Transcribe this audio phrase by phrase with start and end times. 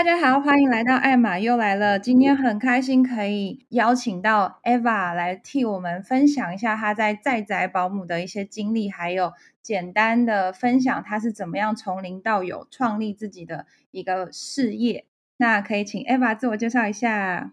[0.00, 1.98] 大家好，欢迎来到艾玛又来了。
[1.98, 15.04] 今天很开心可以邀请到 Eva 来替我们分享一下她在在宅保姆的一些经历，还有简单的分享她是怎么样从零到有创立自己的一个事业。
[15.36, 17.52] 那可以请 Eva 自我介绍一下。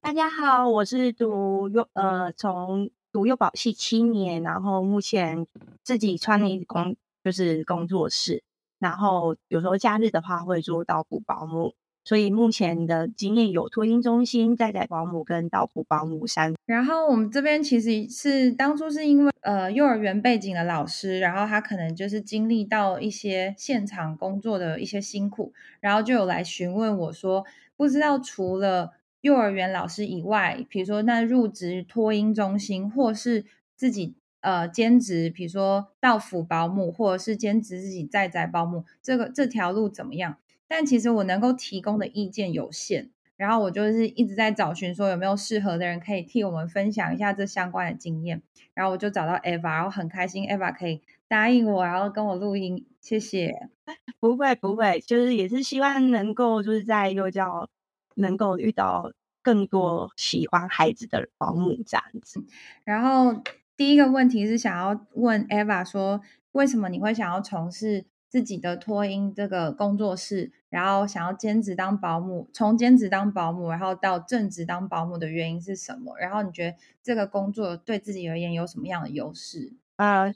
[0.00, 5.46] 大家好，我是读幼呃从读幼保系七年，然后目前
[5.84, 8.42] 自己创立工就是工作室。
[8.80, 11.72] 然后有时候假日的话会做到府保姆，
[12.04, 16.54] 所以目前的经验有托婴中心、在宅保姆跟到府保姆三。
[16.66, 27.44] 然后我们这边其实是当初是因为呃幼儿园背景的老师，然后他可能就是经历到一些现场工作的一些辛苦，然后就有来询问我说，
[27.76, 33.44] 不知道除了幼儿园老师以外，比如说那入职托婴中心或是
[33.74, 34.14] 自己。
[34.44, 40.36] 呃，兼职，比如说到府保姆，或者是兼职自己在宅保姆，这个这条路怎么样？
[40.68, 48.42] 但其实我能够提供的意见有限，然后我就是一直在找寻说有没有适合的人可以替我们分享一下这相关的经验，
[48.74, 53.68] 然后我就找到 Eva，然后很开心 Eva 可以答应我，然后跟我录音，谢谢。
[54.20, 57.68] 不会不会，就是也是希望能够就是在幼教
[58.14, 62.44] 能够遇到更多喜欢孩子的保姆这样子，
[62.84, 63.42] 然后。
[63.76, 66.20] 第一个问题是想要问 Eva 说，
[66.52, 76.18] 为什么你会想要从事自己的托婴这个工作室，然后想要兼职当保姆，从兼职当保姆，然后到正职当保姆的原因是什么？
[76.18, 79.72] 然后你觉得这个工作对自己而言有什么样的优势？
[79.94, 80.34] 呃，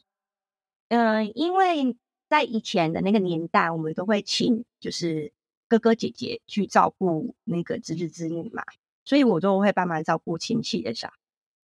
[0.91, 1.97] 嗯、呃，因为
[2.29, 5.33] 在以前的那个年代，我们都会请就是
[5.67, 8.63] 哥哥姐姐去照顾那个侄子侄女嘛，
[9.05, 11.15] 所以我都会帮忙照顾亲戚的小孩。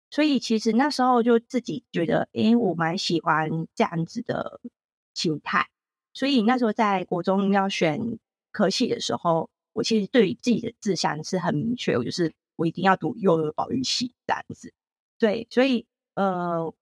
[0.10, 4.62] 所以其实那时候就自己觉得，诶，我蛮喜欢这样子的
[5.14, 5.68] 心态。
[6.14, 8.20] 所以那时候在国中要选
[8.52, 14.74] 科系的时候，我其实对于自己的志向是很明确，我就是我一定要读幼儿保育系这样子。
[15.18, 16.74] 对，所以呃，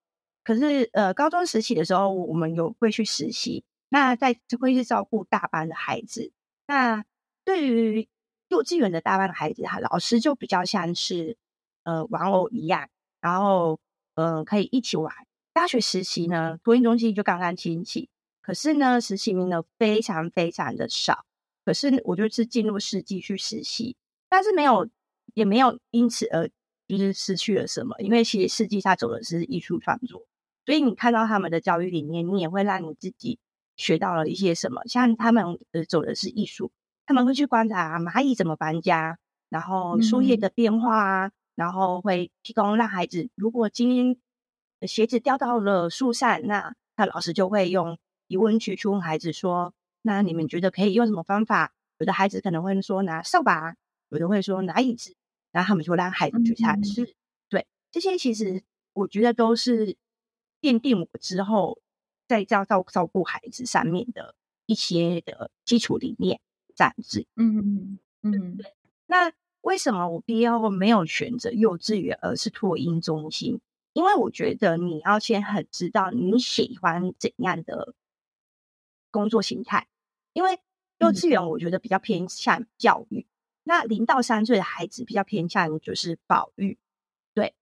[0.44, 6.31] 可是呃，高中时期的时候，我们有会去实习，那在会去照顾大班的孩子。
[6.68, 7.03] 那
[7.44, 8.07] 对于
[8.47, 11.38] 幼稚园的大班的孩子，哈，老师就比较像是
[11.84, 12.89] 呃玩偶一样。
[13.22, 13.79] 然后，
[14.16, 15.13] 呃，可以一起玩。
[15.51, 18.09] 大学实习呢，托婴中心就刚刚兴起，
[18.50, 21.24] 可是呢，实习名额非常非常的少。
[21.64, 23.96] 可是我就是进入世纪去实习，
[24.28, 24.90] 但是没有，
[25.36, 26.50] 也没有因此而
[26.88, 27.96] 就是失去了什么。
[28.00, 30.26] 因为其实世纪他走的是艺术创作，
[30.66, 33.38] 所以你看到他们的教育理念，你也会让你自己
[33.78, 34.81] 学到了一些什么。
[34.86, 36.72] 像他们呃走的是艺术，
[37.06, 41.28] 他们会去观察蚂蚁怎么搬家，然后树叶的变化啊。
[41.28, 44.16] 嗯然后会提供让孩子，如果今天
[44.88, 53.75] 鞋子掉到了树上，那那老师就会用疑问句去问孩子说：“那你们觉得可以用什么方法？”有的孩子可能会说拿扫把，
[54.07, 55.13] 有的会说拿椅子，
[55.51, 57.03] 然后他们就让孩子去尝试。
[57.03, 57.13] 嗯、
[57.50, 58.63] 对，这些其实
[58.94, 59.97] 我觉得都是
[60.62, 61.81] 奠定我之后
[62.29, 64.35] 在教照照顾孩子上面的
[64.66, 66.39] 一些的基础理念
[66.73, 67.28] 这样子。
[67.35, 68.73] 嗯嗯嗯，对，
[69.07, 69.34] 那。
[69.62, 73.59] 为什么我毕业后没有选择幼稚园，而是托婴中心？
[73.91, 77.94] 因为我觉得你要先很知道你喜欢怎样的
[79.12, 79.88] 工作形态。
[80.34, 80.59] 因为
[81.00, 83.25] 幼稚园我觉得比较偏向教育，嗯、
[83.64, 86.78] 那零到三岁的孩子比较偏向就是保育。
[87.34, 87.56] 对，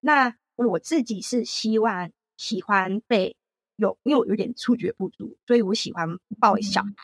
[0.00, 3.36] 那我自己是希望喜欢被
[3.76, 6.96] 有，因为我有点触觉不足，所以我喜欢抱小孩，嗯、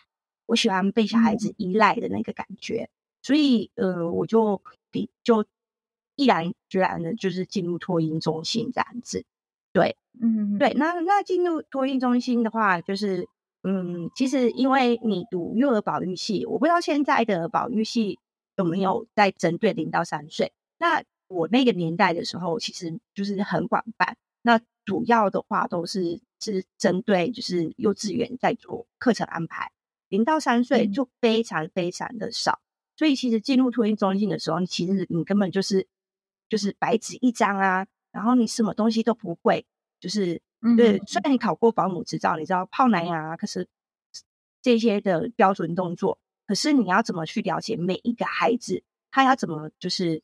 [0.47, 2.91] 我喜欢被小孩子依赖的那个感觉。
[3.23, 4.63] 所以，呃，我就
[4.93, 5.45] 比就
[6.15, 9.25] 毅然决然的，就是进入托婴中心这样子。
[9.73, 10.73] 对，嗯，对。
[10.75, 13.29] 那那进入托婴中心的话，就是，
[13.69, 18.21] 嗯，其实因为你读幼儿保育系，我不知道现在的保育系
[18.57, 20.53] 有没有在针对零到三岁。
[20.79, 24.17] 那我那个年代的时候，其实就是很广泛。
[24.43, 29.73] 那主要的话都是是针对就是幼稚园在做课程安排，
[30.09, 32.61] 零到三岁就非常非常的少。
[32.97, 35.89] 所以其实进入托婴中心的时候，你其实你根本就是
[36.49, 39.67] 就是白纸一张啊，然后你什么东西都不会，
[39.99, 40.41] 就是
[40.77, 40.99] 对。
[41.07, 43.69] 虽然你考过保姆执照，你知道泡奶啊，可是
[44.63, 50.23] 这些的标准动作，可是你要怎么去了解每一个孩子，他要怎么就是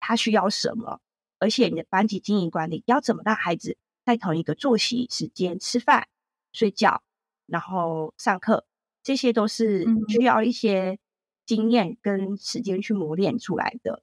[0.00, 1.00] 他需要什么，
[1.38, 6.08] 而且你的班级经营管理要怎么让孩子在同一个作息时间吃饭、
[6.52, 7.02] 睡觉，
[7.46, 8.66] 然后上课，
[9.02, 10.98] 这些都是需要一些。
[11.46, 14.02] 经验跟时间去磨练出来的，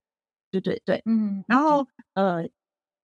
[0.52, 2.48] 对对对，嗯，然后呃，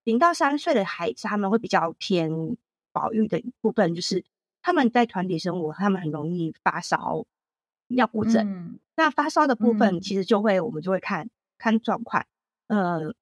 [0.08, 2.56] 零到三岁的孩子他们会比较偏
[2.94, 4.24] 保育的一部分，就是
[4.62, 7.26] 他们在团体生活，他们很容易发烧、
[7.88, 12.26] 尿布疹，那发烧的部分，其实就会、嗯、我们就会看看状况。
[12.68, 13.14] 呃，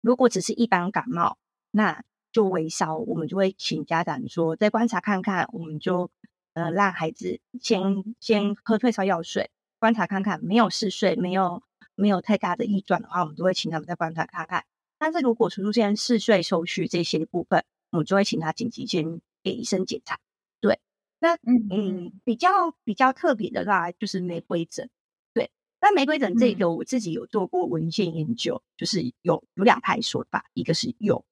[0.00, 1.38] 如果只是一般感冒，
[1.72, 6.08] 那就微烧，我们就会请家长说再观察看看，我们就
[6.54, 7.82] 呃让孩子先
[8.20, 9.50] 先喝退烧药水，
[9.80, 11.64] 观察看看，没有嗜睡，没有
[11.96, 14.64] 没有太大的异状的话，我们就会请他们再观察看看。
[14.98, 20.18] 但是如果出现嗜睡、抽搐这些部分，我们就会请他紧急先给医生检查。
[20.60, 20.80] 对，
[21.18, 24.88] 那嗯嗯，比较比较特别的话，就是玫瑰疹。
[25.34, 25.50] 对，
[25.80, 31.24] 那玫瑰疹这个我自己有做过文献研究，嗯、就是有有两派说法，一个是有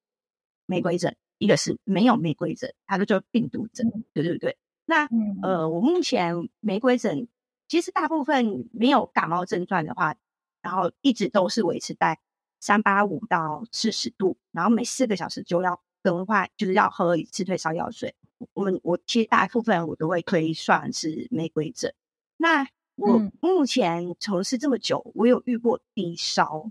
[0.66, 4.04] 玫瑰疹，一个是没有玫瑰疹，它就叫病毒疹。
[4.12, 4.58] 对对对。
[4.84, 5.08] 那
[5.42, 7.28] 呃，我目前玫瑰疹
[7.66, 10.16] 其实大部分没有感冒症状的话，
[10.60, 12.20] 然后一直都是维持在。
[12.64, 18.14] 三八五到四十度，然后每四个小时就要更换，就是要喝一次退烧药水。
[18.54, 21.94] 我们我其实大部分我都会推算是玫瑰疹。
[22.38, 26.70] 那我目前从事这么久，我有遇过低烧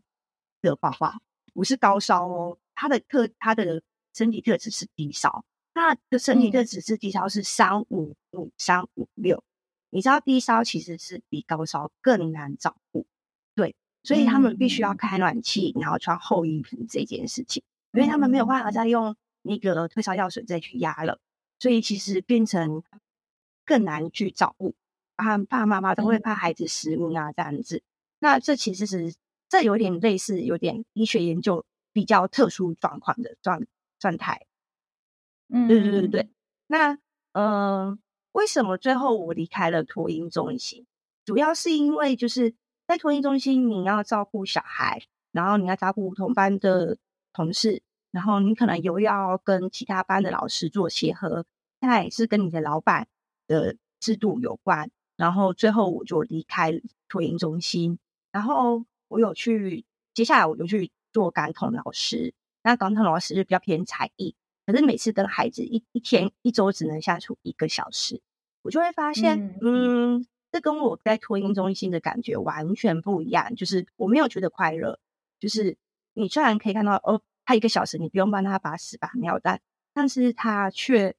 [0.64, 1.20] 的宝宝，
[1.54, 3.84] 不是高烧哦，他的特他的
[4.16, 5.46] 身体特质是低烧，
[5.76, 9.44] 他的身体特质是低烧是三五五三五六。
[9.92, 13.03] 你知道低烧其实是比高烧更难照顾，对。
[14.04, 17.64] 所以他们必须要开暖气，然后穿厚衣服这件事情，
[17.94, 21.20] 因为他们没有办法再用那个退烧药水再去压了，
[21.58, 22.84] 所以其实变成
[23.66, 24.76] 更难去照顾
[25.16, 25.38] 啊。
[25.38, 27.82] 爸爸妈妈都会怕孩子失温啊这样子。
[28.20, 29.14] 那这其实是
[29.48, 33.64] 这有点类似，有点医学研究比较特殊状况的状
[34.00, 34.46] 状态。
[35.48, 36.30] 嗯，对对对对。
[36.68, 36.98] 那
[37.32, 37.98] 呃，
[38.34, 40.86] 为什么最后我离开了托婴中心？
[41.24, 42.54] 主要是因为就是。
[42.86, 45.02] 在托婴中心，你要照顾小孩，
[45.32, 46.98] 然后你要照顾同班的
[47.32, 47.82] 同事，
[48.12, 51.46] 然后你可能又要跟其他班的老师做协和，
[51.80, 53.08] 那也是跟你的老板
[53.48, 54.92] 的制度有关。
[55.16, 56.74] 然后最后我就离开
[57.08, 57.98] 托婴中心，
[58.32, 62.34] 然后我有去，接下来我就去做感统老师。
[62.64, 68.22] 那感统老师就比较偏才艺，可是每次跟孩子一一天一周只能相处一个小时，
[68.64, 70.16] 我就会发现，嗯。
[70.18, 75.00] 嗯这跟我在托婴中心的感觉完全不一样，就是我没有觉得快乐。
[75.40, 75.76] 就是
[76.14, 79.60] 你虽然可以看到哦，他一个小时你不用帮他把屎把尿，但
[79.96, 81.16] 但是他却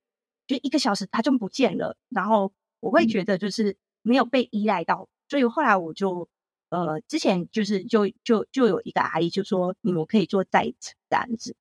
[0.47, 1.97] 就一个小时他就不见了。
[2.11, 6.29] 然后我会觉得就是没有被依赖到，所以后来我就
[6.69, 11.57] 呃之前就是就就就有一个阿姨就说你们可以做待产这样子。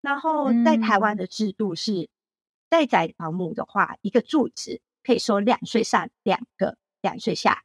[0.00, 2.08] 然后在台湾的制度是
[2.68, 6.78] 待产保姆的话，一个住址可以收两岁上两个。
[7.06, 7.62] 两岁下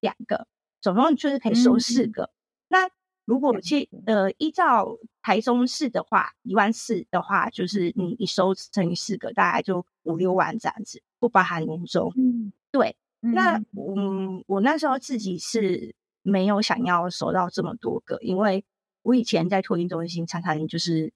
[0.00, 0.46] 两个，
[0.80, 2.22] 总共就是可以收四个。
[2.24, 2.34] 嗯、
[2.68, 2.90] 那
[3.24, 12.10] 如果去呃依照台中市的话，一万四的话，就是你一收乘以四个，大概就五六万这样子，不包含年终。
[12.16, 12.96] 嗯，对。
[13.20, 18.64] 那嗯，我那时候自己是没有想要收到这么多个，因为
[19.02, 21.12] 我以前在托婴中心常常就是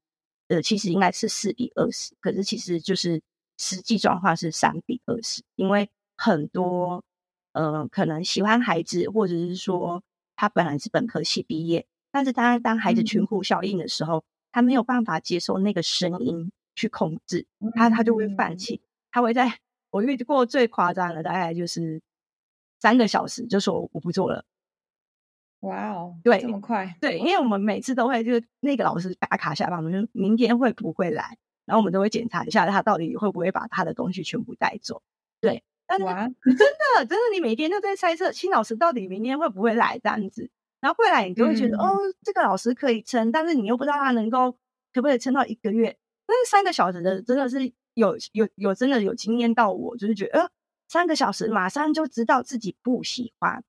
[0.48, 3.22] 呃，其实应该是四比二十，可是其实就是
[3.56, 7.04] 实际状况是三比二十，因为很多。
[7.52, 10.02] 呃，可能喜欢孩子，或者是说
[10.36, 18.80] 他本来是本科系毕业，但是他当孩子群呼效应的时候，他没有办法接受那个声音去控制，他他就会放弃。
[19.10, 19.58] 他会在
[19.90, 22.00] 我遇过最夸张的，大概就是
[22.80, 24.44] 三个小时就说我不做了。
[25.60, 26.96] 哇哦，对，这么快？
[27.00, 35.02] 对，因为我们每次都会就是那个老师打卡下班，我们就明天会不会来，然后我们都会检查一下他到底会不会把他的东西全部带走。
[35.40, 35.62] 对。
[35.98, 44.52] 但是真的，真的，你每天都在猜测新老师到底明天会不会来这样子，然后会来，你就会觉得、嗯、哦，这个老师可以撑，但是你又不知道他能够
[44.92, 45.96] 可不可以撑到一个月。
[46.26, 50.50] 但是三个小时的真的是有有有真的有惊艳到我，就是觉得呃，
[50.88, 53.62] 三个小时马上就知道自己不喜欢。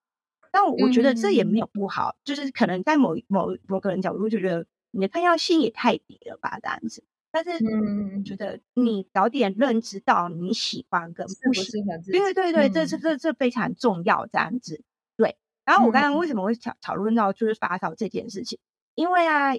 [0.51, 7.03] 但我觉得这也没有不好，嗯、就是可能在某某某个人角度就觉得你的抗药性也太低了吧，这样子。
[7.35, 14.83] 但是，嗯，觉得你早点认知到你喜欢跟不喜欢，对对对，这这这这非常重要，这样子。
[15.17, 15.35] 对。
[15.65, 18.59] 然后我刚刚为什么会讨讨论到就是发烧这件事情？
[18.93, 19.55] 因为啊，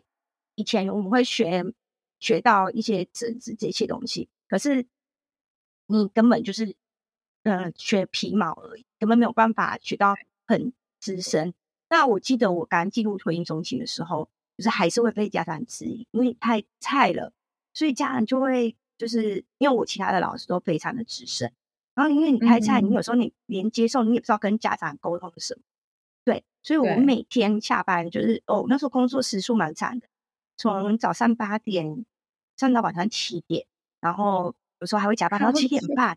[0.55, 1.65] 以前我们会学
[2.21, 4.87] 学到一些政治这些东西，可是
[5.89, 6.77] 你根本就是
[7.43, 10.15] 呃学皮毛而已，根本没有办法学到
[10.47, 11.53] 很资深。
[11.91, 17.33] 那我记得我刚进入托婴中心的时候，就是还是会被家长质疑，因为太菜了。
[17.75, 21.53] 所以家长就会就是因为我其他的老师都非常的资深，
[21.95, 25.63] 然后因为你开菜，你有时候你连接受你也不知道跟家长沟通什么，
[26.25, 30.07] 对，所以我每天下班就是哦，那时候工作时数蛮长的，
[30.57, 32.07] 从早上八点
[32.57, 33.67] 上到晚上七点，
[34.01, 36.17] 然后有时候还会加班到七点半，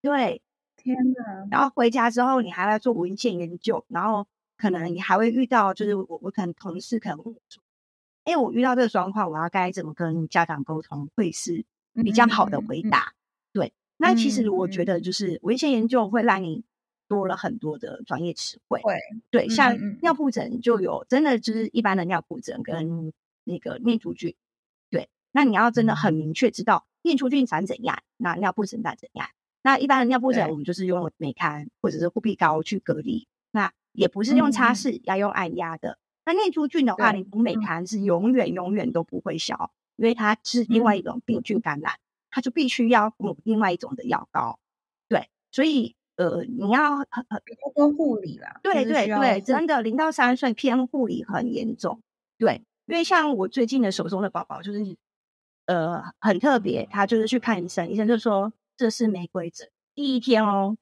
[0.00, 0.40] 对，
[0.76, 1.48] 天哪！
[1.50, 7.61] 然后回家之后，你还要做文献研究，然后可能你还会遇到，就是我我可能同事可能问我说，
[8.24, 11.64] 哎，我遇到这个状况，我要该怎么跟家长沟通，会是
[11.94, 12.98] 比较好的回答？
[12.98, 13.14] 嗯、
[13.52, 16.64] 对，那其实我觉得就是文献研究会让你
[17.08, 18.80] 多了很多的专业词汇。
[18.82, 18.94] 会，
[19.30, 23.12] 对，像尿布疹就有真的就是一般的尿布疹跟
[23.44, 24.34] 那个念珠菌。
[24.88, 29.28] 对，那你要真的很明确知道念珠菌长怎样，那尿布疹长怎样。
[29.64, 33.26] 那一般的尿布疹，我们就是用美康或者是护壁膏去隔离。
[33.50, 35.98] 那也不是用擦拭，要用按压的。
[36.24, 41.94] 那念珠菌的话，你补美康是永远永远都不会消，因为它是另外一种病菌感染，
[42.30, 44.58] 它就必须要补另外一种的药膏。
[45.08, 47.42] 对，所以呃，你要很很
[47.74, 48.60] 多护理啦。
[48.62, 52.00] 对对对，真的零到三岁偏护理很严重。
[52.38, 54.96] 对，因为像我最近的手中的宝宝，就是
[55.66, 58.52] 呃很特别，他就是去看医生，医生就说。
[58.74, 60.76] 这是玫瑰疹，第一天哦，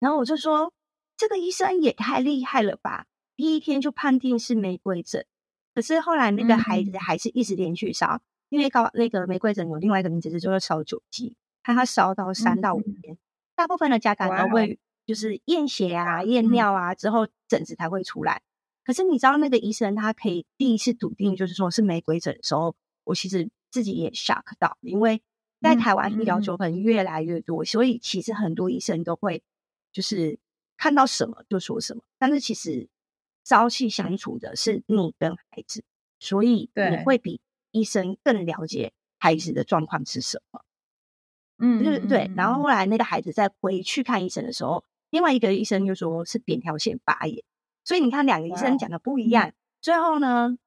[0.00, 0.72] 然后我就说，
[1.16, 3.06] 这个医生也太厉害了吧，
[3.38, 5.24] 第一天就判定是玫瑰疹。
[5.72, 13.14] 可是后来那个孩子还是一直连续烧，嗯、因为高那个玫瑰疹有另外一个名字，就是烧酒鸡，看他烧到三到五天。
[13.14, 13.18] 嗯、
[13.54, 18.42] 大部分的家长都会就是验血啊、验尿啊之后疹子才会出来。
[18.84, 25.22] 可是你知道那个医生他可以第一次笃定就是说是玫瑰疹的时候，我其实自己也 shock 到，因为。
[25.60, 29.42] 在台湾医疗纠纷越来越多，嗯嗯、所以其实很多医生都会
[29.92, 30.38] 就是
[30.76, 32.02] 看到什么就说什么。
[32.16, 32.88] 但是其实
[33.48, 35.82] 朝夕相处的是你跟孩子，
[36.20, 37.40] 所以你会比
[37.70, 40.62] 医生更了解孩子的状况是什么。
[41.56, 42.30] 嗯，对对。
[42.36, 47.42] 然后后来那个孩子再回去看医生的时候，另外一个医生就说是扁桃腺发炎。
[47.84, 50.58] 所以你看两个医生讲的不一样，最后呢，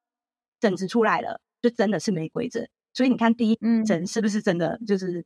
[0.60, 2.68] 疹子出来了，就真的是玫瑰疹。
[2.96, 5.26] 所以你看，第一针是不是真的就是、嗯、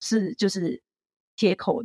[0.00, 0.80] 是就是
[1.34, 1.82] 切口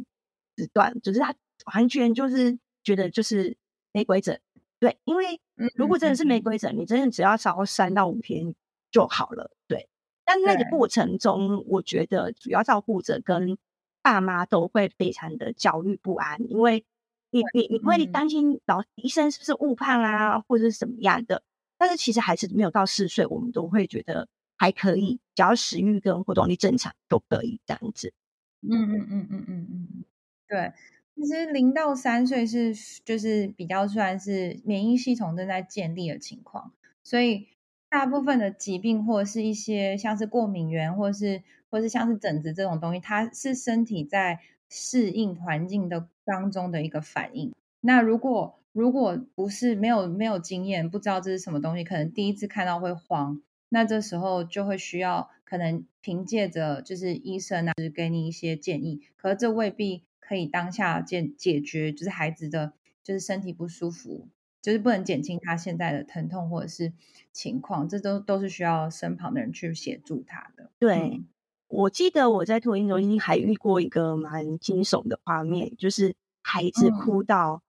[0.56, 1.34] 直断，就是他
[1.74, 3.58] 完全就是觉得就是
[3.92, 4.40] 玫瑰疹，
[4.82, 5.40] 对，因为
[5.76, 8.54] 如果真的是玫瑰疹，嗯、你真的只要烧三到五天
[8.92, 9.88] 就好了，对。
[10.26, 13.58] 但那个过程中，我觉得主要照顾者跟
[14.02, 16.84] 爸妈都会非常的焦虑不安，因为
[17.30, 21.44] 你你你会担心老医生是不是误判啊，或者是什么样的。
[21.78, 24.28] 但是其实孩子没有到四岁，我们都会觉得。
[24.58, 28.14] 还可以，只要食欲跟活动力正常都可以这样子。
[28.62, 30.06] 嗯嗯嗯嗯嗯嗯，
[30.48, 30.72] 对。
[31.16, 32.74] 其实零到三岁是
[33.06, 36.72] 就是比较算是免疫系统正在建立的情况，
[37.04, 37.48] 所以
[37.90, 44.40] 大部分的疾病或者是一些像是过敏源，或是或是像是疹子这种东西，它是身体在
[44.70, 47.54] 适应环境的当中的一个反应。
[47.82, 53.42] 那如果如果不是没有没有经验，不知道这是什么东西，可能第一次看到会慌。
[53.68, 62.72] 那这时候就会需要可能凭借着就是医生啊，就是给你一些建议，可是这未必可以当下解解决，就是孩子的
[63.04, 64.30] 就是身体不舒服，
[64.62, 66.94] 就是不能减轻他现在的疼痛或者是
[67.34, 70.72] 情况，这都都是需要身旁的人去协助他的。
[70.80, 71.28] 对，嗯、
[71.68, 77.62] 我记得我在托婴中心还遇过一个蛮惊悚的画面，就是孩子哭到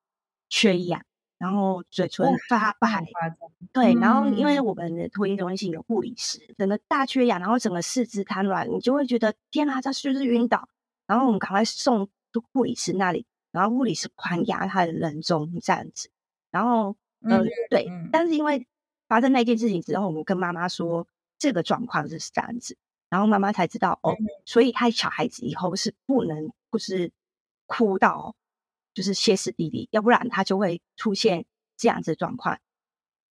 [0.48, 1.00] 缺氧。
[1.00, 1.04] 嗯
[1.42, 3.04] 然后嘴唇发白，
[3.72, 10.68] 对，然后因为我们的托婴中心有护理师，整个大缺氧，然后整个四肢瘫软，你就会觉得天啊，他是不是晕倒？
[11.04, 16.08] 然后我们赶快送到护理师那里，然后护理师狂压他的人中这样子，
[16.50, 18.66] 然后呃，嗯、对，但是因为
[19.08, 21.06] 发生那件事情之后，我们跟妈妈说
[21.38, 22.76] 这个状况是这样子，
[23.10, 27.12] 然后妈妈才知道哦，所以他小孩子以后是不能不是
[27.66, 28.34] 哭到。
[28.94, 31.46] 就是歇斯底里，要不然他就会出现
[31.78, 32.58] 这样子的状况。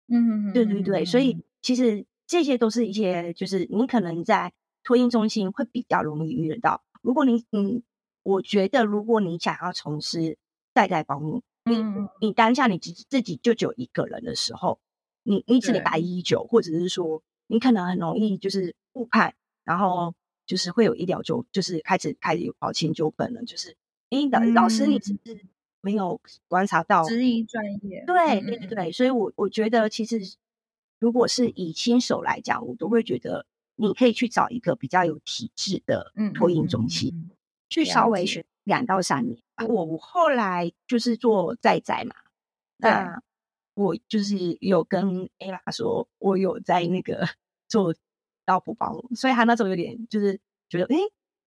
[0.09, 4.51] 嗯，对对对，所以其实这些都是一些，就是你可能在
[4.83, 6.83] 托婴中心会比较容易遇得到。
[7.01, 7.81] 如果你，嗯，
[8.25, 10.37] 我觉得如果你想要从事
[10.73, 11.77] 代代保姆，你
[12.19, 14.79] 你当下你自自己就只有一个人的时候，
[15.23, 20.13] 你你只能打一一九，或者是说你可能很容易就是误判，然后
[20.45, 23.77] 就是会有医疗纠，就是开始开始有保险纠纷了，就是。
[24.31, 25.45] 的老师，你只是
[25.81, 30.21] 没有观察到质疑专业，对对对对，所以我我觉得其实
[30.99, 37.31] 如果是以新手来讲，我都会觉得你可以去找一个比较有体制的托婴中心，嗯嗯嗯嗯、
[37.69, 39.37] 去稍微学两到三年。
[39.57, 42.15] 解我后来就是做在宅嘛，
[42.77, 43.21] 那
[43.73, 47.27] 我就是有跟 Ella 说，我有在那个
[47.67, 47.95] 做
[48.45, 50.97] 到补保姆，所以他那时候有点就是觉得，哎，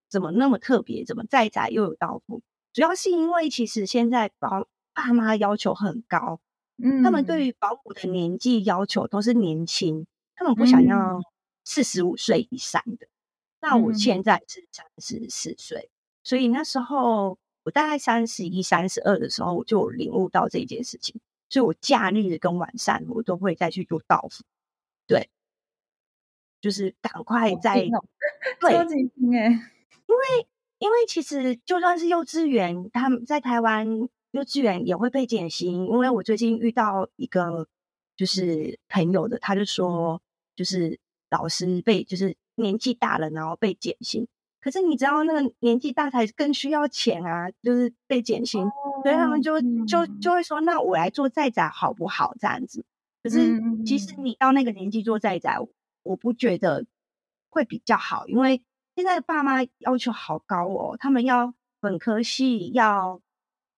[0.08, 1.04] 怎么那么特别？
[1.04, 2.42] 怎么在宅又有到补？
[2.72, 6.40] 主要是因为其实现在保爸妈要求很高，
[6.82, 11.20] 嗯，他们对于保姆的年纪要求都是年轻，他们不想要
[11.64, 13.06] 四十五岁以上的。
[13.06, 13.10] 嗯、
[13.60, 15.90] 那我现在是三十四岁，
[16.28, 21.18] 所以那时候我大概三十一、三十二的时候，我就领悟到这件事情，
[21.48, 24.44] 所以我假日跟晚上我都会再去做道服。
[25.06, 25.30] 对，
[26.60, 28.04] 就是赶快在、哦、
[28.60, 29.46] 对，超级拼哎，
[30.06, 30.46] 因为
[30.80, 33.86] 因为其实就算是幼稚园，他们在台湾
[34.32, 35.86] 幼稚园也会被减薪。
[35.86, 37.66] 因为我最近遇到一个
[38.18, 40.20] 就是朋友的，他就说，
[40.54, 44.28] 就是老师被就是年纪大了，然后被减薪。
[44.60, 48.72] 可是你知道，那个年纪大才更需要钱啊，就是被减薪，哦、
[49.04, 52.34] 所以他们就就就会说，那我来做在宅好不好？
[52.40, 52.84] 这样子。
[53.22, 55.58] 可是其实你到那个年纪做在宅，
[56.02, 56.86] 我不觉得
[57.48, 58.60] 会比较好，因为
[58.96, 63.20] 现在的爸妈要求好高哦，他们要本科系，要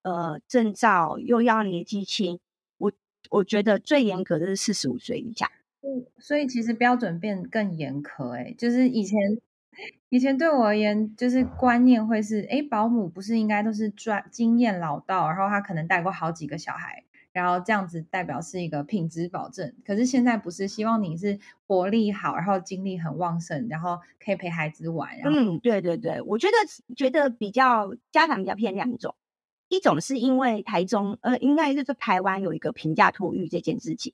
[0.02, 2.40] 呃证照，又要年纪轻。
[2.78, 2.90] 我
[3.28, 5.50] 我觉得最严格的是四十五岁以下。
[5.82, 9.18] 嗯，所以其实标准变更严苛，哎，就是以前。
[10.08, 19.72] 以前对我而言，就是观念会是，诶，保姆不是应该都是专经验老道，然后他可能带过好几个小孩，然后这样子代表是一个品质保证。
[19.86, 25.10] 可是现在不是，希望你是活力好，然后精力很旺盛，然后可以陪孩子玩。
[25.24, 29.14] 嗯，对对对，我觉得觉得比较家长比较偏两种，
[29.68, 34.12] 一种是因为台中，呃，应该就是台湾有一个平价托育这件事情，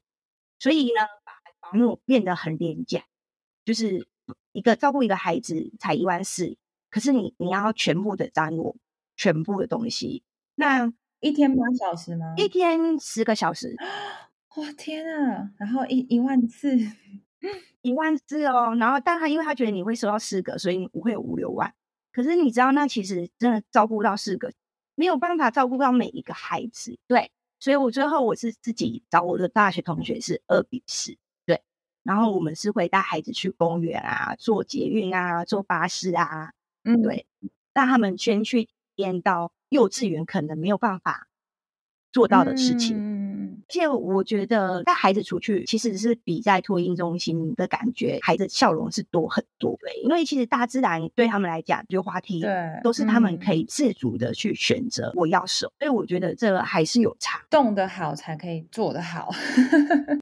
[0.59, 1.33] 所以呢，把
[1.71, 3.05] 保姆变得很廉价，
[3.65, 4.07] 就是。
[4.57, 6.57] 一个照顾一个孩子才一万四，
[6.89, 8.75] 可是你你要全部的担我
[9.15, 10.23] 全部的东西，
[10.55, 12.33] 那一天八小时吗？
[12.39, 13.77] 一天十个小时，
[14.57, 15.51] 哇天啊！
[15.59, 16.75] 然后一一万四，
[17.83, 18.75] 一万四哦。
[18.77, 21.75] 然后，但他因为他觉得你会收到四个，所以你不会有五六万。
[22.11, 24.51] 可是你知道，那其实真的照顾到四个，
[24.95, 26.99] 没有办法照顾到每一个孩子。
[27.07, 31.19] 对，所以我最后我是自己找我的大学同学是二比四。
[32.07, 36.53] 然后我们是会带孩子去公园啊，坐捷运啊，坐巴士啊，
[36.85, 37.27] 嗯，对，
[37.75, 41.29] 让他们先去体验到幼稚园可能没有办法
[42.13, 42.97] 做到的事情。
[42.97, 43.27] 嗯
[43.69, 49.77] 而且我觉得带孩子出去，其实是比在托婴中心的感觉，孩子笑容是多很多。
[49.81, 55.73] 对，因为其实大自然对他们来讲，就滑梯，对，都是他们可以自主的去选择我要什么。
[55.81, 59.33] 所以我觉得这个还是有差，动得好才可以做得好。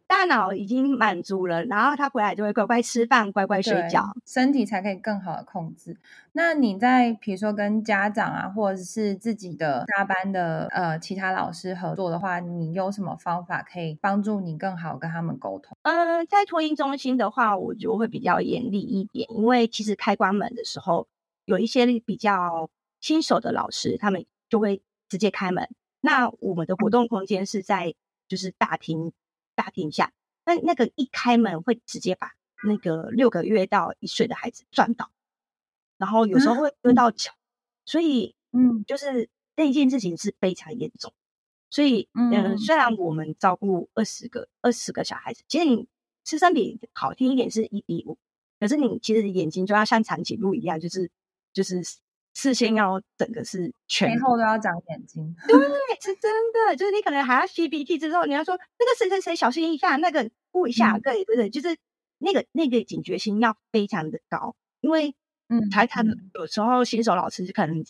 [0.07, 5.97] 大脑已经满足了，然后他回来就会乖乖吃饭，乖乖睡觉，身体才可以更好的控制。
[6.33, 15.77] 那你在比如说跟家长啊，或者是自己的大班的呃其他老师合作的话，你有什么方法可以帮助你更好跟他们沟通？
[15.83, 21.09] 呃，在托婴中心的话，我就会比较严厉一点，因为其实开关门的时候，
[21.47, 22.69] 有一些比较
[23.01, 25.69] 新手的老师，他们就会直接开门。
[26.01, 27.95] 那我们的活动空间是在
[28.29, 29.13] 就是大厅
[29.55, 30.13] 大厅下，
[30.45, 32.33] 那那个一开门会直接把
[32.65, 35.11] 那个六个月到一岁的孩子撞倒。
[35.97, 37.39] 然后有时候会割到脚，嗯、
[37.87, 41.13] 所以嗯，就是那件事情是非常严重。
[41.71, 45.87] 所以嗯、呃，虽然我们照顾二十个二十个小孩子，其实你
[46.25, 48.19] 师生比好听一点是一比五，
[48.59, 51.11] 可是你其实眼睛就要像长颈鹿一样，就是
[51.53, 51.81] 就是
[52.35, 55.35] 视线要整个是全前后都要长眼睛。
[55.49, 55.57] 对，
[56.01, 61.77] 是真的，就是你可能还要吸鼻涕之后，你要说那个谁谁谁小心一下，那个顾一下，对对对，就是
[62.19, 65.15] 那个那个警觉心要非常的高，因为。
[65.51, 66.03] 嗯，他他
[66.37, 67.85] 有时候新手老师可能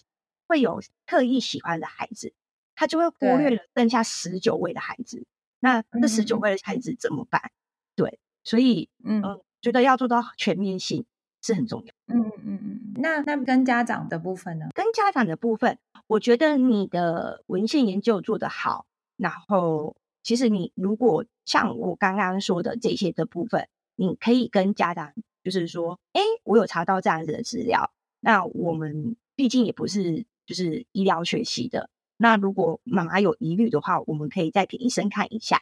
[0.48, 2.35] 会有特意喜欢的孩子，
[2.74, 5.24] 他就会忽略了剩下十九位的孩子。
[5.61, 7.52] 那这十九位的孩子怎么办？
[7.94, 9.22] 对，所以嗯，
[9.62, 11.07] 觉得要做到全面性
[11.44, 11.94] 是很重要。
[12.07, 12.92] 嗯嗯嗯。
[12.96, 14.66] 那那跟家长的部分呢？
[14.74, 25.12] 跟家长的部分，我觉得你的文献研究做得好，然后其实你如果像我刚刚说的这些的部分，你可以跟家长。
[25.44, 27.92] 就是说，哎，我有查到这样子的资料。
[28.20, 31.90] 那我们毕竟也不是就是医疗学习的。
[32.16, 35.61] 那如果妈妈有疑虑的话，我们可以再给医生看一下。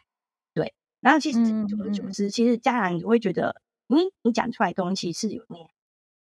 [0.55, 3.61] 对，然后其实久而久之，其实家长也会觉得，
[3.95, 5.69] 嗯，你讲出来的东西是有念，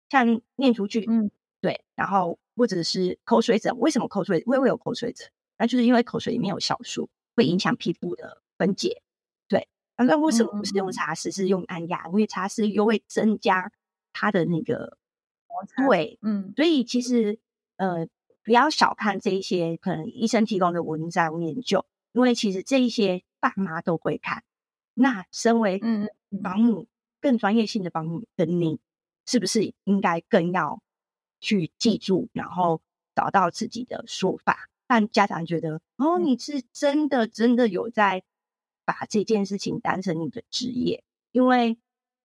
[0.10, 5.30] 像念出去，嗯，对，然后或者是口水疹，为什么口水会会有口水疹？
[5.58, 9.02] 那就是因为口水里面有酵素，会影响皮肤的分解。
[9.48, 12.08] 对那为什么不是用茶湿，是用按压？
[12.08, 13.72] 因为茶湿又会增加
[14.12, 14.98] 它的那个
[15.48, 15.88] 摩擦。
[15.88, 17.40] 对，嗯，所以其实
[17.78, 18.08] 呃，
[18.44, 24.44] 不要小看这一些可能医生提供的文章研究，因为其实这一些爸妈都会看。
[24.96, 26.10] 那身为嗯
[26.44, 26.88] 保姆
[27.24, 28.80] 更专业性的保姆的你，
[29.26, 30.84] 是不是应该更要
[31.40, 32.82] 去记住，然后
[33.16, 34.68] 找到自己的说法？
[34.88, 38.24] 让家长觉得哦，你是真的真的有在。
[38.86, 41.78] 把这件事情当成你的职业，因为，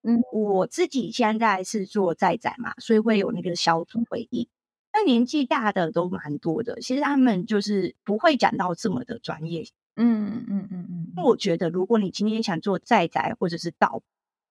[0.02, 4.48] 嗯，我自己现在是做在宅嘛，所以会有那个小组会议。
[4.92, 9.68] 那年纪大的都蛮多的，其实他们就是不会讲到这么的专业。
[9.94, 11.12] 嗯嗯嗯嗯。
[11.14, 14.02] 那我觉得，如果你今天想做在宅或者是到，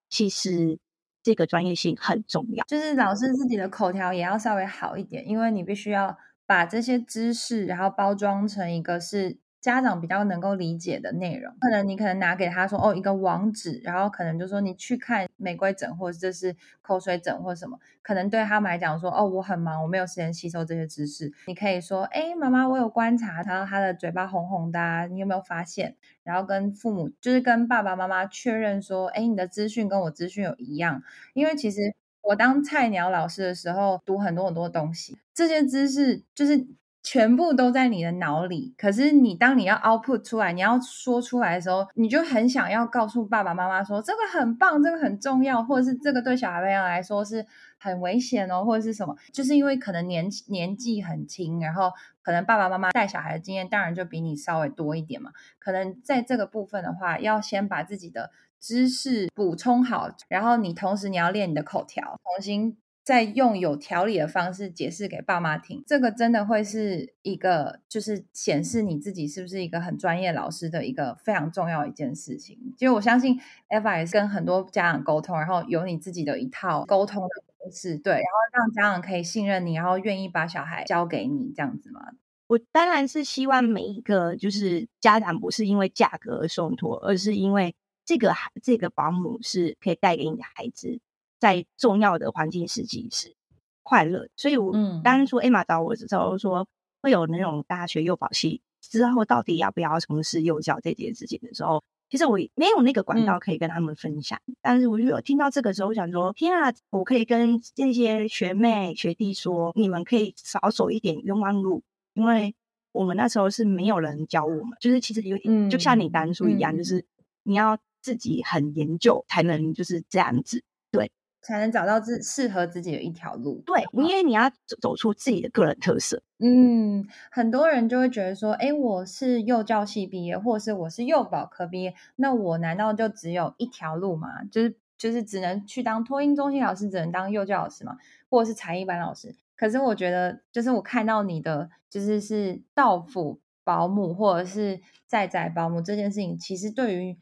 [0.10, 0.80] 其实
[1.22, 2.66] 这个专业性很重要。
[2.66, 9.38] 就是老师自己的口条也要稍微好一点，因为你必须要把这些知识，然后包装成一个是。
[9.60, 21.34] 家长比较能够理解的内容，可能你可能拿给他说哦，一个网址，然后可能就说你去看玫瑰疹，或者这是口水疹或什么，可能对他们来讲说哦，我很忙，我没有时间吸收这些知识。
[21.48, 25.98] 你可以说，哎，妈妈，我有观察他，他的嘴巴红红的，你有没有发现？
[26.24, 31.02] 然后跟父母就是跟爸爸妈妈确认说，哎，你的资讯跟我资讯有一样，
[31.34, 36.68] 因为其实我当菜鸟老师的时候，读很多很多东西，这些知识就是。
[37.10, 47.46] 全部都在你的脑里，可是你当你要 output 出来，你要说出来的时候，你就很想要告诉爸爸妈妈说这个很棒，这个很重要，或者是这个对小孩朋友来说是
[47.78, 62.76] 很危险哦，或者是什么，就是因为可能年年纪很轻，然后可能爸爸妈妈带小孩的经验当然就比你稍微多一点嘛，可能在这个部分的话，要先把自己的知识补充好，然后你同时你要练你的口条，重新。
[63.08, 72.76] 再用有条理的方式解释给爸妈听，这个真的会是一个，就是显示你自己是不是一个很专业老师的一个非常重要一件事情。
[72.78, 73.40] 就我相信
[73.70, 77.30] ，Eva 也是跟很多家长沟通，然后有你自己的一套沟通的
[77.64, 82.02] 方式，对，然后让家长可以信任你，然后愿意把小孩交给你，这样子嘛？
[82.48, 91.00] 我当然是希望每一个就是家长不是因为价格而送托，而是因为这个孩这个保姆是可以带给你的孩子。
[91.40, 93.36] 在重要的环境时期是
[93.84, 94.74] 快乐，所以我
[95.04, 96.68] 当初 Emma 找我的时候说
[97.02, 104.40] 会有那种大学幼保系之后到底要不要从事幼教这件事情的时候，其实我没有那个管道可以跟他们分享。
[104.48, 112.56] 嗯、但是我就有听到这个时候，我想说天啊，我可以跟这些学妹学弟说，你们可以少走一点冤枉路，因为
[112.92, 117.06] 我们那时候是没有人教我们，就是其实有点就像你当初一样，嗯、就是
[117.44, 121.12] 你要自己很研究才能就是这样子，对。
[121.48, 123.64] 才能找到自适合自己的一条路。
[123.66, 126.22] 对，因为你要走出自己的个人特色。
[126.40, 134.44] 嗯，很多人就会觉得说，哎，我是幼教系毕业，或是我是幼保科毕业，那我难道就只有一条路吗？
[134.52, 137.98] 就是就是只能去当托婴中心老师，只能当幼教老师吗？
[138.30, 139.34] 或者是才艺班老师？
[139.56, 147.18] 可是我觉得，就是我看到你的，就是是到府保姆或者是在宅保姆这件事情，其实对于。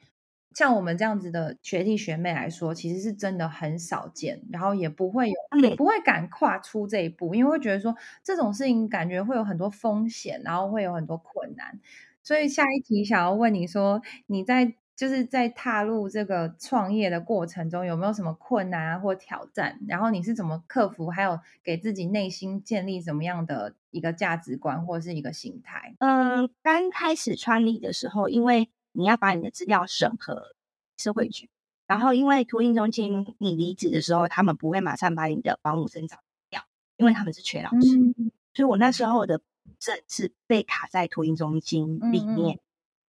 [0.55, 11.79] 像我们这样子的学弟学妹来说，其实是真的很少见，然后也不会有，不会敢跨出这一步，因为会觉得说这种事情感觉会有很多风险，然后会有很多困难。
[12.23, 19.77] 所以下一题想要问你说，你在就是在踏入这个创业的过程中，有没有什么困难啊或挑战？
[19.89, 21.09] 然后你是怎么克服？
[21.09, 25.93] 还有给自己内心建立什么样的一个价值观或是一个心态？
[25.99, 30.55] 嗯，刚开始创立的时候，因为你要把你的资料审核
[30.97, 31.49] 社会局，
[31.85, 36.17] 然后因为托婴中心你离职的时候，他们不会马上把你的保姆证找
[36.49, 36.63] 掉，
[36.97, 39.41] 因为他们是缺老师，嗯、所以我那时候的
[39.79, 42.59] 证是被卡在托婴中心里面，嗯、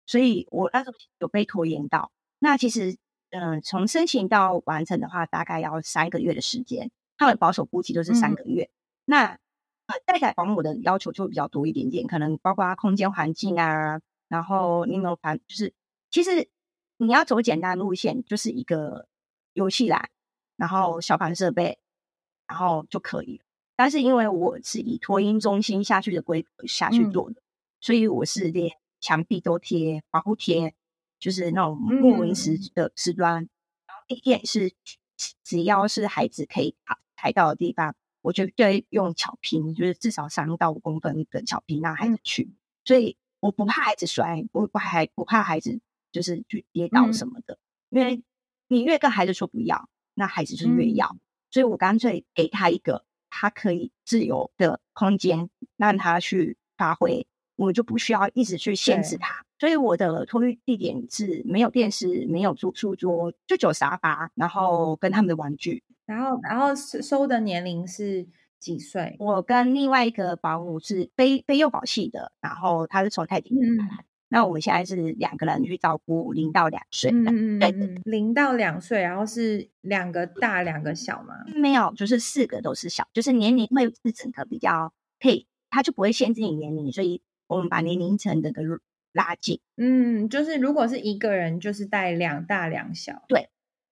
[0.04, 2.10] 所以我那时候有被拖延到。
[2.40, 2.96] 那其实，
[3.30, 8.64] 嗯、呃，从申请到完成的话，大概要三个月的时间，他们保守估计都是三个月。
[8.64, 9.26] 嗯、那
[9.86, 14.00] 呃，在宅保姆的要求就会比较多一点点，可能包括空间环境啊。
[14.28, 15.72] 然后你有没有盘，就是
[16.10, 16.50] 其实
[16.98, 19.08] 你要走简单路线，就是一个
[19.54, 20.10] 游戏栏，
[20.56, 21.78] 然后小盘设备，
[22.46, 23.44] 然后就可以了。
[23.74, 27.44] 但是因为我是以托婴中心下去的规格下去做的，嗯、
[27.80, 30.74] 所以我是连墙壁都贴保护贴，
[31.18, 33.48] 就是那种木纹石的瓷砖。
[33.86, 34.72] 然后地垫是
[35.42, 42.52] 只要是孩子可以爬踩到的地方，我就会用巧拼，就是至少三到五公分的巧拼让孩子去。
[42.84, 43.16] 所以。
[43.40, 47.58] 我不怕孩子摔，我不还不怕孩子就是去跌倒什么的，
[47.90, 48.22] 嗯、因为
[48.66, 51.20] 你越跟孩子说不要，那孩子就越要，嗯、
[51.50, 59.44] 所以我干脆给他一个他可以自由的空间，让他去发挥，我就不需要一直去限制他。
[59.58, 68.26] 所以我的托育地点是没有电视，没有住书桌，就只有沙发，然后跟他们的玩具，然后然后收的年龄是。
[68.58, 69.16] 几岁？
[69.18, 73.84] 我跟另外一个保姆是非非幼保系的，然后他是从泰迪来。
[73.84, 73.88] 嗯、
[74.28, 77.10] 那我们现在是两个人去照顾零到两岁。
[77.10, 77.70] 嗯对，
[78.04, 81.34] 零到两岁，然后是两个大两个小吗？
[81.54, 88.62] 没有，就是四个都是小，就是年龄会是整个比较配，他就不会限制你年龄，所以我们把年龄层整个
[89.12, 89.60] 拉近。
[89.76, 93.24] 嗯，就是如果是一个人，就是带两大两小。
[93.28, 93.48] 对。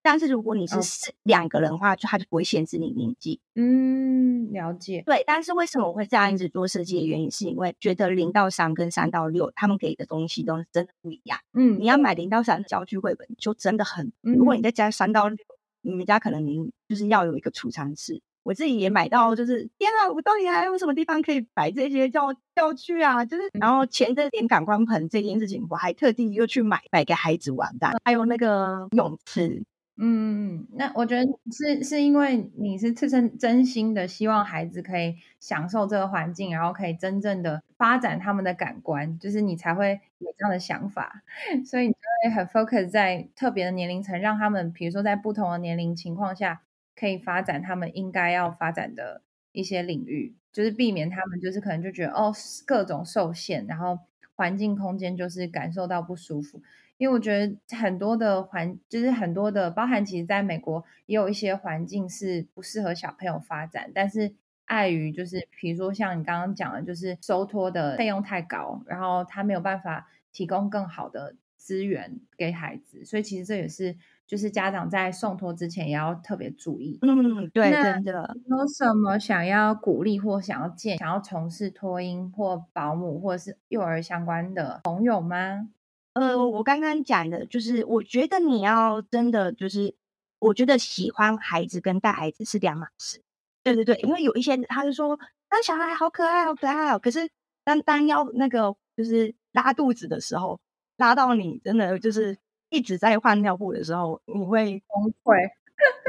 [0.07, 0.79] 但是如果你是
[1.25, 3.41] 两个人的话，就他就不会限制你年纪。
[3.57, 5.03] 嗯，了解。
[5.05, 11.41] 对，但是为什么我会这样一直做设计的原因，是因为觉得零到三跟三到六，他们给的东西都是真的不一样。
[11.55, 14.13] 嗯，你要买零到三的教具绘本，就真的很。
[14.21, 15.39] 如果你再加三到六，
[15.83, 18.23] 你们家可能你就是要有一个储藏室。
[18.45, 23.25] 我自己也买到，就是天啊，我到底还有什么地方可以摆这些教教具啊？
[23.25, 29.65] 就是，然后前阵点感光盆这件事情，我还特地又去买买给孩子玩的，还有那个泳池。
[29.99, 41.23] 嗯，那我觉得是是因为你是自身真心的希望孩子可以享受这个环境，然后可以真正的发展他们的感官，就是你才会有这样的想法，
[41.65, 46.63] 所以你就会很 focus 在特别的年龄层，让他们比如说在不同的年龄情况下。
[46.99, 49.21] 可以发展他们应该要发展的
[49.53, 52.33] 一些领域，就是避免他们就是可能就觉得哦
[52.67, 53.99] 各种受限，然后
[54.35, 56.63] 环境空间就是感受到不舒服。
[56.99, 73.97] 因为我觉得很多的环就是很多的包含，其实在美国也有一些环境是不适合小朋友发展，但是碍于就是比如说像你刚刚讲的，就是收托的费用太高，然后他没有办法提供更好的资源给孩子，所以其实这也是。
[74.27, 76.99] 就是家长在送托之前也要特别注意。
[77.03, 78.37] 嗯，对，真的。
[78.49, 85.69] 有什么想要鼓励或想要建、想要从事托婴或保姆或者是幼儿相关的朋友吗？
[86.17, 89.95] 呃，我刚刚讲的就是，我觉得你要真的就是，
[90.39, 93.23] 我觉得喜欢孩子跟带孩子是两码事。
[93.63, 95.19] 对对对，因为有一些他就说，
[95.51, 96.99] 那小孩好可爱，好可爱哦。
[96.99, 97.29] 可是
[97.65, 100.59] 当当要那个就是拉肚子的时候，
[100.97, 102.39] 拉到你真的就是。
[102.69, 105.37] 一直在换尿布的时候，你会崩溃，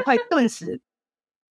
[0.04, 0.82] 会顿时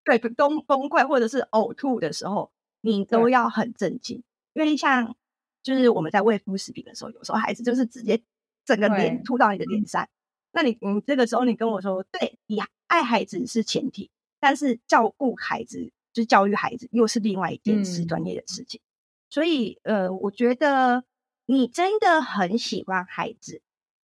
[0.04, 4.22] 对崩崩溃，或者是呕吐的时候，你都要很镇静。
[4.52, 5.16] 因为像
[5.64, 8.22] 就是我们在喂副食品的时候，有时候孩子就是直接
[8.70, 10.08] 整个脸吐到你的脸上，
[10.52, 18.80] 那你你，这个时候你跟我说，对，你爱孩子是前提，但是照顾孩子就是教育孩子又是另外一件事，专业的事情。
[18.80, 18.88] 嗯、
[19.30, 21.04] 所以呃，我觉得
[21.48, 23.62] 你真的很喜欢孩子。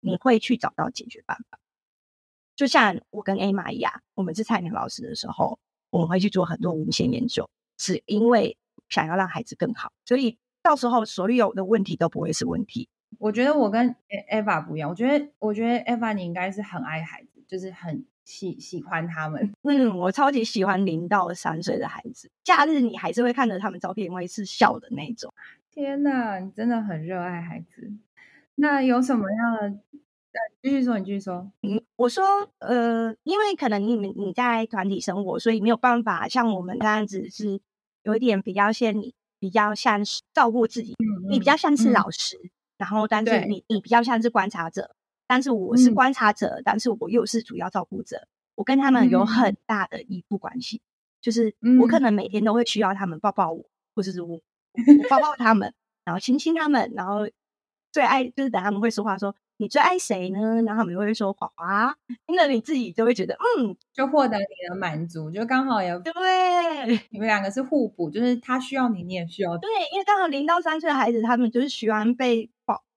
[0.06, 1.58] 你会去找到解决办法，
[2.58, 5.58] 就像我跟 Emma 一样，我们是菜鸟老师的时候，
[5.92, 8.58] 我们会去做很多文献研究，是因为
[8.90, 12.90] 想要让孩子更好，所以到时候所有的问题都不会是问题。
[13.20, 13.96] 我觉得我跟
[14.32, 19.54] Eva 不一样，我觉得我觉得 Eva 你应该是很爱孩子，就是很喜喜欢他们。
[19.64, 25.34] 嗯，我超级喜欢零到三岁的孩子，假日你还是会看着他们照片，因为是笑的那种。
[25.72, 27.92] 天哪，你真的很热爱孩子。
[28.56, 29.80] 那有什么样的？
[30.64, 31.52] 继续说，你继续说。
[31.62, 32.24] 嗯，我说，
[32.60, 37.60] 呃，因为可能你们你在团体生活，所以没有办法像我们这样子，是
[38.02, 40.96] 有一点比较像你，比较像是照顾自己。
[40.98, 42.50] 嗯，你比较像是老师，嗯，
[42.84, 44.94] 然后但是你你比较像是观察者，
[45.26, 48.28] 但是我是观察者，嗯，但是我又是主要照顾者。
[48.56, 50.84] 我跟他们有很大的依附关系，嗯，
[51.22, 53.64] 就是我可能每天都会需要他们抱抱我，
[53.96, 57.30] 或者是我 我抱抱他们，然后亲亲他们，然后。
[57.94, 60.40] 最爱就是等他们会说话说，你最爱谁呢？
[60.64, 66.12] 然后他们就会说华华，听了你自己就会觉得嗯，就获得你的满足，就刚好也对，
[67.12, 69.56] 你们两个是互补，就是他需要你，你也需要。
[69.60, 72.53] 对，因为刚好零到三岁的孩子，他们就是喜欢被抱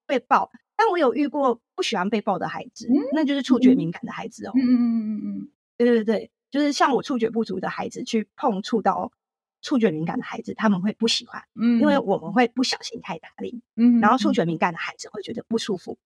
[0.07, 4.51] 被抱，但我有遇过不喜欢被抱的孩子，嗯、那就是触觉敏感的孩子哦。
[4.55, 9.11] 嗯嗯嗯嗯嗯，对对对，就是像我触觉不足的孩子去碰触到。
[9.59, 15.97] 触觉敏感的孩子他们会不喜欢，嗯，因为我们会不小心太大力，嗯，然后触觉敏感的孩子会觉得不舒服。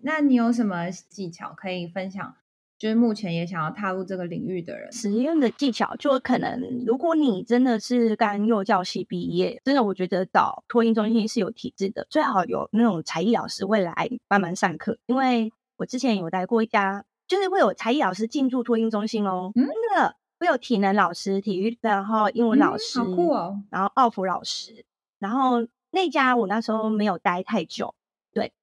[0.00, 2.34] 那你有什么技巧可以分享？
[2.82, 14.98] 就是目前也想要踏入这个领域的人，实验的技巧就可能，如果你真的是刚幼教系毕业，真的我觉得找托婴中心是有体制的，最好有那种才艺老师会来帮忙上课。
[15.06, 20.16] 因为我之前有待过一家，就是会有才艺老师进驻托婴中心哦，嗯，那个。
[20.40, 23.62] 会有体能老师、体育，然后英文老师，嗯、好酷哦。
[23.70, 24.84] 然后奥福老师，
[25.20, 28.01] 然后那家我那时候没有待太久，对，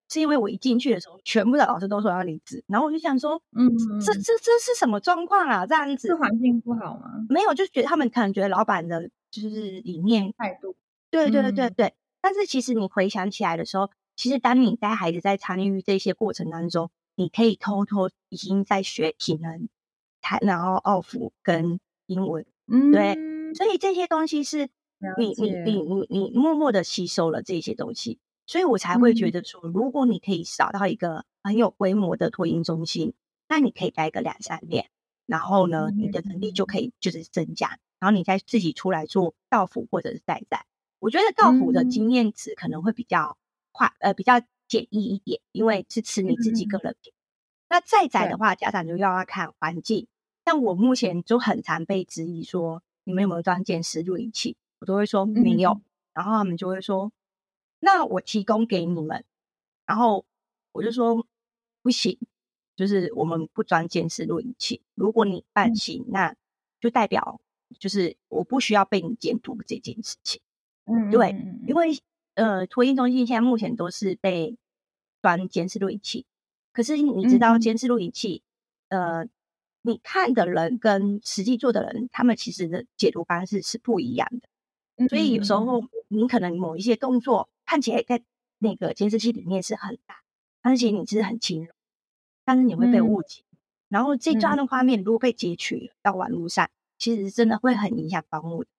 [0.10, 3.70] 是因为我一进去的时候，全部的老师都说要离职，然后我就想说，嗯，
[4.02, 5.66] 这这这是什么状况啊？
[5.66, 7.26] 这样子，是环境不好吗？
[7.30, 10.76] 没有，就觉得他们可能觉得老板的就是理念态度，
[11.12, 11.94] 对对对对对。
[12.22, 19.70] 但是其实你回想起来的时候，其实当你带孩子在参与这些过程当中，你可以偷偷已经在学体能。
[20.42, 23.16] 然后奥数跟英文，嗯，对，
[23.56, 24.70] 所以这些东西是
[25.18, 28.20] 你你你你你默默的吸收了这些东西，
[28.50, 33.14] 所以我才会觉得说，嗯、如果你可以找到一个很有规模的托婴中心，
[33.48, 34.90] 那你可以待个两三年，
[35.28, 40.66] 然后呢，嗯、你的能力就可以就是增加，然后你再自己出来做到府或者是代代。
[40.98, 43.38] 我觉得到府的经验值可能会比较
[43.72, 47.14] 快，呃，比较简易一点，因为是吃你自己个人品。
[47.70, 50.08] 那再宅的话，家长就要要看环境。
[50.44, 54.58] 像我目前就很常被质疑说，你们有没有装监视录影器？
[54.80, 55.82] 我都会说没有，嗯、
[56.16, 57.12] 然后他们就会说，
[57.80, 59.24] 那我提供给你们。
[59.86, 60.26] 然后
[60.72, 61.26] 我就说
[61.82, 62.18] 不行，
[62.76, 64.82] 就是我们不装监视录影器。
[64.94, 66.36] 如果你办行，嗯、那
[66.80, 67.42] 就代表
[67.80, 70.42] 就是我不需要被你监督这件事情。
[70.86, 71.36] 嗯，对，
[71.68, 71.98] 因为
[72.36, 74.58] 呃，托运中心现在目前都是被
[75.22, 76.26] 装监视录影器。
[76.72, 78.44] 可是你知道监视录影器，
[78.90, 79.30] 嗯、呃，
[79.82, 84.48] 你看的人跟实际做的人，他们其实的解读方式是不一样的。
[84.98, 88.24] 嗯、所以有时候你可能某一些动作看起来在
[88.58, 90.24] 那个监视器里面是很大，
[90.60, 91.72] 但是其实你是很轻柔，
[92.44, 93.44] 但是你会被误解。
[93.52, 93.58] 嗯、
[93.90, 98.70] 然后这段的画面如果被截取到网络上，其实真的会很影响保姆的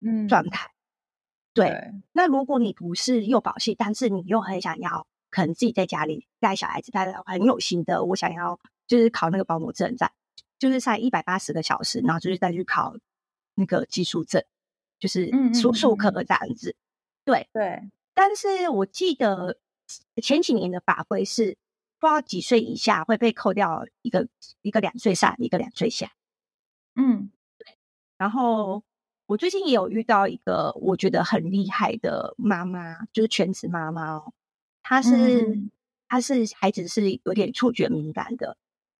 [0.00, 0.72] 嗯状态。
[1.54, 5.06] 对，对那如果你不是幼保系，但是你又很想要。
[5.30, 10.10] 可能自己在家里带小孩子带的很有心的，我想要就是考那个保姆证，在
[10.58, 12.96] 就是上一百八十个小时，然后就是再去考
[13.54, 14.42] 那个技术证，
[14.98, 16.74] 就是数数科这样子。
[17.26, 19.60] 对对，但是我记得
[20.20, 21.56] 前几年的法规是
[22.00, 24.26] 不知道几岁以下会被扣掉一个
[24.60, 26.10] 一个两岁上一个两岁下。
[26.96, 27.78] 嗯，对。
[28.16, 28.82] 然后
[29.26, 34.32] 我最近也有遇到一个我觉得很厉害的妈妈，就是全职妈妈哦。
[34.82, 35.70] 她是，嗯、
[36.08, 38.56] 他是孩子是有点触觉敏感的，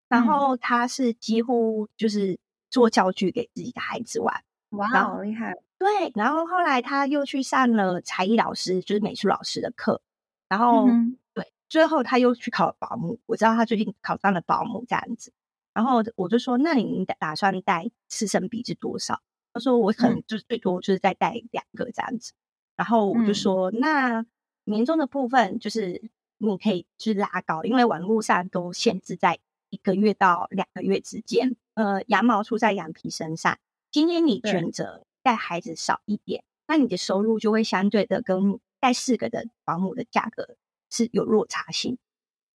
[0.09, 2.39] 然后她是几乎就是
[2.71, 5.55] 做教具给自己的孩子玩，哇，好厉害！
[5.79, 10.01] 对，然后后来他又去上了才艺老师，就是美术老师的课，
[10.49, 13.19] 然后、嗯、对，最后他又去考了保姆。
[13.27, 15.33] 我知道他最近考上了保姆这样子，
[15.73, 19.21] 然后我就说：“那你打算带师生比是多少？”
[19.55, 22.33] 他说：“我可能就最多就是再带两个这样子。
[22.33, 22.39] 嗯”
[22.79, 24.25] 然后我就说：“那。”
[24.69, 29.39] 年终的部分就是你可以去拉高，因为网络上都限制在
[29.71, 31.57] 一个月到两个月之间。
[31.73, 33.57] 呃，羊毛出在羊皮身上。
[33.91, 40.57] 今天你选择带孩子少一点，那你的收入就会相对的跟带四个的保姆的价格
[40.91, 41.99] 是有落差性。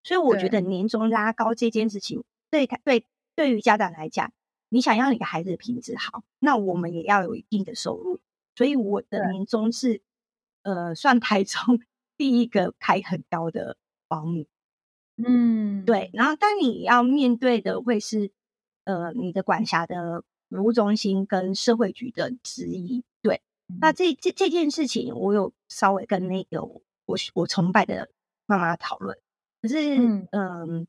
[0.04, 4.32] 所以我觉得年终拉高这件事情，对他对对于家长来讲，
[4.70, 8.20] 你想要你的孩子的品质好，那我们也要有一定的收入。
[8.56, 10.02] 所以我的年终是
[10.64, 11.80] 呃算台中。
[12.16, 13.76] 第一个开很高的
[14.08, 14.46] 保姆，
[15.18, 16.12] 嗯，对。
[16.14, 18.32] 然后，当你要面对的会是，
[18.84, 20.24] 呃，你的管辖的
[20.56, 23.04] 服务中心跟社会局的质疑。
[23.22, 26.82] 对，嗯、那这这这件事情，我有稍微跟那个我
[27.34, 28.10] 我崇拜的
[28.46, 29.18] 妈妈讨论。
[29.62, 30.86] 可是，嗯、呃，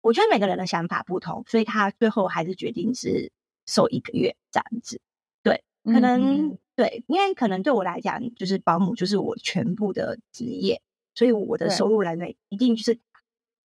[0.00, 3.30] 我觉得每个人的想法不同，所以他最后还是决定是
[3.66, 5.00] 收一个月这样子。
[5.42, 6.50] 对，可能。
[6.50, 10.80] 嗯对，因为可能对我来讲，就是保姆就是我全部的职业，
[11.12, 13.00] 所以我的收入来源一定就是，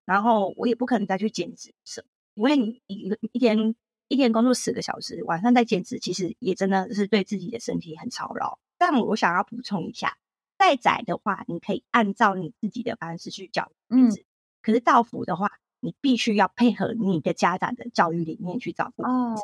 [0.04, 3.76] 然后我也不可能再去兼职什么，因为你一个一天
[4.08, 8.60] 一天工作十个小时，晚上再兼职，其实也真的是对自己的身体很操劳。
[8.78, 10.18] 但我想要补充一下，
[10.58, 14.26] 再窄的话，你可以按照你自己的方式去教育孩子，嗯，
[14.62, 19.04] 可是到府的话，你必须要配合你的家长的教育理念去照顾。
[19.04, 19.36] 哦，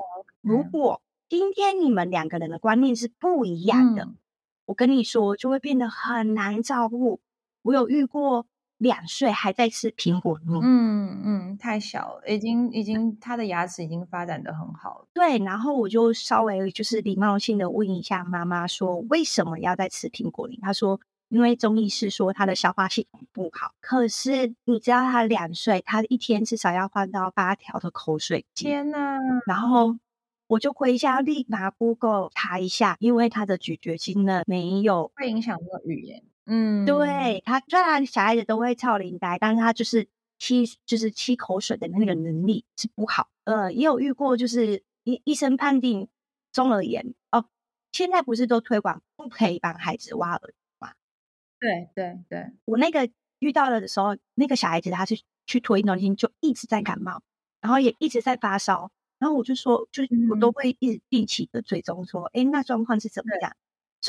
[0.41, 4.17] 如果今天你们两个人的观念是不一样的，嗯、
[4.65, 7.21] 我跟你说就会变得很难照顾。
[7.61, 8.47] 我有遇过
[8.79, 15.07] 两岁还在吃苹果泥，嗯嗯，太小了，已经已经他的牙齿已经发展的很好了。
[15.13, 20.57] 对，然后我就稍微就是礼貌性的问一下妈妈说，为什么要在吃苹果泥？
[20.61, 23.73] 她说因为中医是说他的消化系统不好。
[23.79, 28.45] 可是你知道他两岁，他一天至少要换到八条的口水。
[28.55, 29.19] 天哪！
[29.45, 29.97] 然后。
[30.49, 36.23] 我就回家立马 Google 查一下，因为他的咀嚼肌呢没有会影响到语言。
[36.49, 40.09] 嗯，对，他虽然小孩子都会翘铃带，但是他就是
[40.39, 43.29] 吸就是吸口水的那个能力是不好。
[43.43, 46.09] 呃，也有遇过，就是医医生判定
[46.51, 47.45] 中耳炎哦。
[47.91, 50.93] 现在不是都推广不可以帮孩子挖耳吗？
[51.59, 53.09] 对对对，我那个
[53.39, 57.21] 遇到了的时候，那个小孩子他是去托运中心就一直在感冒，
[57.61, 58.91] 然后也一直在发烧。
[59.19, 63.53] 然后我就说，就是我都会一直定期的追踪，说，哎、嗯，那状况是怎么样？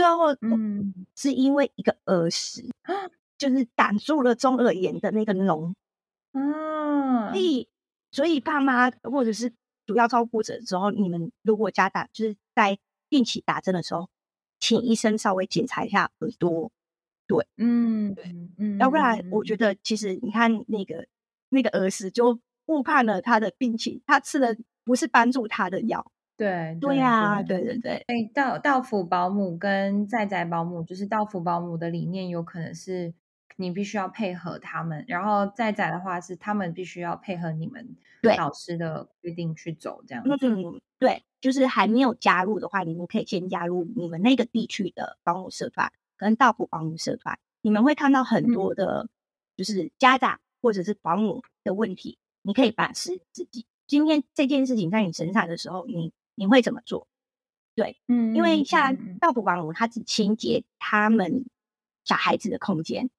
[0.01, 5.75] 最后，嗯，是因为一个耳石，嗯、 就是挡住了中耳炎的那个脓。
[6.33, 7.69] 嗯，所以，
[8.11, 9.53] 所以爸妈或者是
[9.85, 12.79] 主要照顾者之后，你们如果家长就是在
[13.11, 14.09] 定期打针的时候，
[14.59, 16.73] 请医生稍微检查一下耳朵。
[17.27, 18.25] 对，嗯，对，
[18.57, 21.07] 嗯，要不然我觉得其实你看那个
[21.51, 24.57] 那个儿时就误判了他的病情，他吃的。
[24.83, 26.11] 不是帮助他的药，
[26.41, 28.03] 对对呀，对对对。
[28.07, 33.13] 哎，到到府保姆跟在宅保姆，就是到府保姆的理念有可能是
[33.57, 37.95] 你必须要配合他们，然后在宅的话是他们必须要配合你们
[38.39, 40.31] 老师的规定去走，这样子。
[40.41, 49.11] 嗯，对，就是还没有加入的话，你们可以先加入你们那个地区的保姆社团跟到府保姆社团，你们会看到很多的，
[49.59, 53.67] 就是家长或者是保姆的问题，嗯、你可以反思自己。
[53.87, 57.07] 今天这件事情在你身上的时候，你你会怎么做？
[57.75, 61.45] 对，嗯，因为像道府保姆，他只清洁他们
[62.05, 63.11] 小孩子的空间，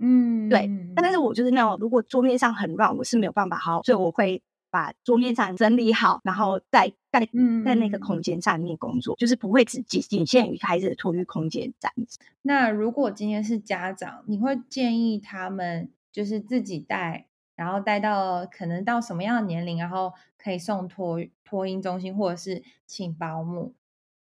[0.00, 0.68] 嗯，对。
[0.96, 7.20] 但是我就是那种，如果桌面上很乱，我是没有办法好，所以我会把桌面上整理好，然后在在
[7.64, 12.18] 在那个空间上面工作，就是不会只仅仅限于孩子的托育空间这样子。
[12.42, 23.74] 那如果今天是家长，你会建议他们就是自己带，然后带到可能到什么样的年龄，然后可以送托托婴中心，或者是请保姆，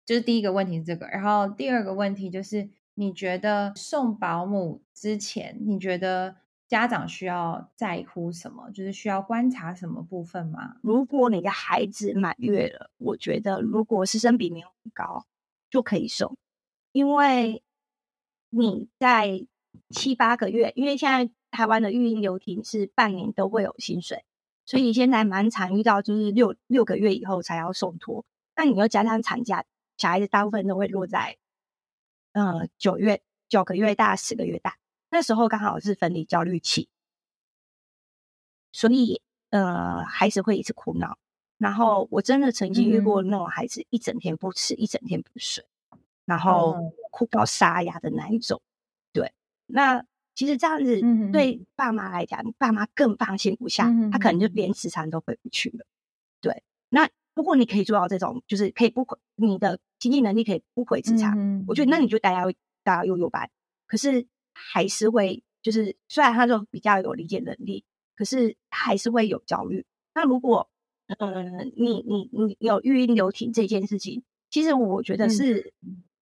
[0.06, 1.08] 就是第一个问题是这个。
[1.08, 6.38] 然后第二个问题就是，你觉得送保姆之前，你觉得
[6.70, 8.70] 家长需要在乎什么？
[8.72, 10.78] 就是需要观察什么部分吗？
[10.82, 15.26] 如果你的孩子满月了，我觉得如果师生比没有很高，
[15.70, 16.38] 就可以送，
[16.94, 17.62] 因为
[18.52, 19.46] 你在
[19.90, 21.30] 七八个月，因为现在。
[21.58, 24.24] 台湾的育婴留停是半年都会有薪水，
[24.64, 28.24] 所以现在蛮常遇到就是六六个月以后才要送托。
[28.56, 29.66] 那你又加上产假，
[29.98, 31.36] 小孩子大部分都会落在
[32.34, 34.78] 呃九月九个月大十个月大，
[35.10, 36.90] 那时候刚好是分离焦虑期，
[38.72, 41.18] 所以呃孩子会一直哭闹。
[41.58, 45.66] 然后我真的曾经遇过那种孩子一整天不吃，一整天不睡，
[46.24, 48.62] 然后哭到沙哑的那一种。
[49.12, 49.34] 对，
[49.66, 50.06] 那。
[50.38, 55.84] 其实这样子对爸妈来讲，嗯、爸妈更放心不下，嗯、他可能就连吃餐都回不去了。
[56.40, 62.46] 对，那如果你可以做到这种，就是可以不回你的经济能力可以不回磁场，嗯、我觉得那你就大家
[62.84, 63.50] 大家幼幼班，
[63.88, 67.84] 可是还是会就是虽然他就比较有理解能力，
[68.16, 69.84] 可是还是会有焦虑。
[70.14, 70.70] 那如果
[71.18, 74.22] 嗯、呃、你你你有育婴留停这件事情，
[74.52, 75.74] 其实我觉得是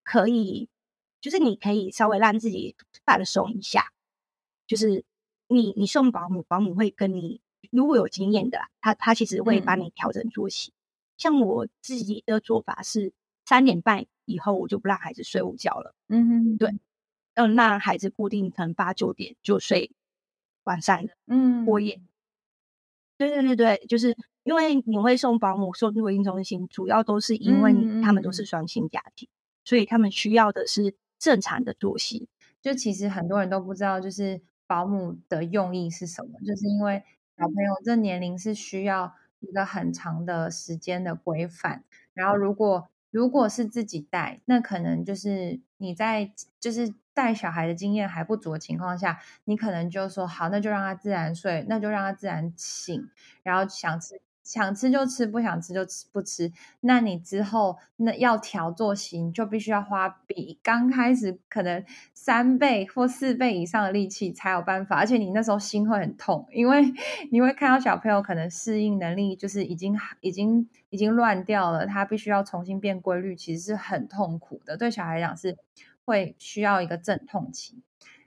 [0.05, 0.73] 可以，嗯、
[1.21, 3.91] 就是你可以稍微让自己放松一下。
[4.67, 5.05] 就是
[5.49, 7.41] 你，你送保姆，保姆会跟你，
[7.71, 10.71] 如果有经验的，他他其实会帮你调整作息。
[10.71, 10.81] 嗯、
[11.19, 13.13] 像我自己的做法是，
[13.45, 15.95] 三点半以后我就不让孩子睡午觉了。
[16.09, 16.71] 嗯哼，对，
[17.35, 19.91] 嗯，那孩子固定可能八九点就睡
[20.65, 22.01] 晚上的，嗯，过夜。
[23.19, 32.29] 对对对对，就是因为你会送保姆送托婴中心，主要都是因为他们都是双薪家庭，嗯、所以他们需要的是正常的作息。
[32.63, 34.41] 就其实很多人都不知道，就是。
[34.67, 36.39] 保姆的用意是什么？
[36.47, 37.03] 就是因为
[37.39, 41.85] 小朋友这年龄是需要一个很长的时间的规范。
[42.15, 53.09] 然后，如果如果是自己带，那可能就是你在就是带小孩的经验还不足的情况下，你可能就说好，那就让他自然睡，那就让他自然醒，
[53.43, 54.21] 然后想吃。
[54.45, 56.53] 想吃就吃，不想吃就吃不吃。
[56.81, 61.83] 那你之后那要调作息，你就必须要花比刚开始可能
[62.13, 64.97] 三倍或四倍以上的力气才有办法。
[64.97, 66.93] 而且你那时候心会很痛，因为
[67.33, 74.77] 你会看到小朋友可能适应能力就是已经已经已经乱掉了，他必须要重新变规律，其实是很痛苦的。
[74.77, 75.57] 对小孩来讲是
[76.05, 77.83] 会需要一个阵痛期。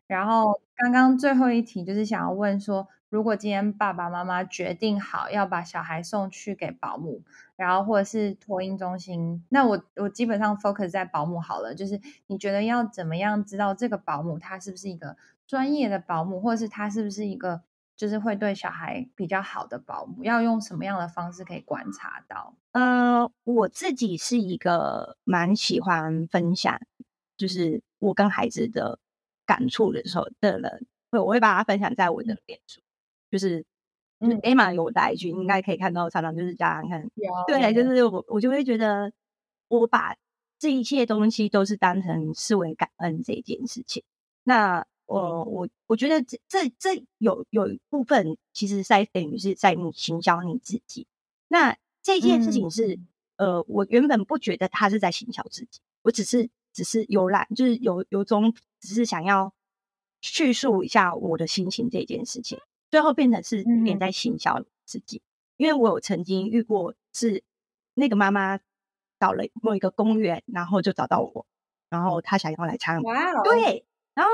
[0.07, 2.87] 然后刚刚最后一题就是想要问说。
[3.09, 7.23] 如果今天爸爸妈妈决定好要把小孩送去给保姆，
[7.55, 11.73] 然后或者是托婴中心，那我我基本上 focus 在保姆好了。
[11.73, 15.15] 就是你觉得要怎么样知道这个保姆他是不是一个
[15.47, 17.61] 专业的保姆，或者是他是不是一个
[17.95, 20.25] 就是会对小孩比较好的保姆？
[20.25, 22.55] 要用什么样的方式可以观察到？
[22.73, 26.77] 呃，我自己是一个蛮喜欢分享，
[27.37, 28.99] 就是我跟孩子的
[29.45, 32.81] 感触的时候的人，会我会把它分享在我的脸书。
[33.29, 33.65] 就是，
[34.19, 37.09] 嗯，Emma 有来一句，应该可以看到，常常就是这样看，
[37.47, 39.11] 对，就是我，我就会觉得，
[39.67, 40.15] 我把
[40.57, 44.03] 这一切东西都是当成视为感恩这件事情。
[44.43, 51.05] 那我，我，我觉得这这这有有一部分，其实在等于是在你行销你自己。
[51.49, 52.99] 那这件事情是，
[53.35, 59.53] 呃，我原本不觉得他是在行销自己，我只是只是游览，就是有有种只是想要
[60.21, 62.59] 叙述一下我的心情这件事情。
[62.89, 63.97] 最后变成是连。
[63.99, 65.21] 在行销自己，嗯、
[65.57, 67.43] 因为我有曾经遇过，是
[67.95, 68.59] 那个妈妈
[69.17, 71.45] 到了某一个公园，然后就找到我，
[71.89, 73.31] 然后她想要来参与，哇。
[73.31, 74.31] 哦，对，然后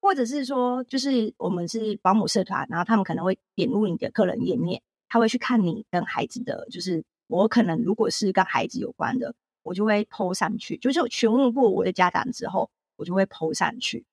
[0.00, 14.06] 或者是说，就是我们是保姆社团，然后他们可能会点入你的个人页面，他会去看你跟孩子的，就是我可能如果是跟孩子有关的，我就会 po 上去，就是询问过我的家长之后，我就会 po 上去。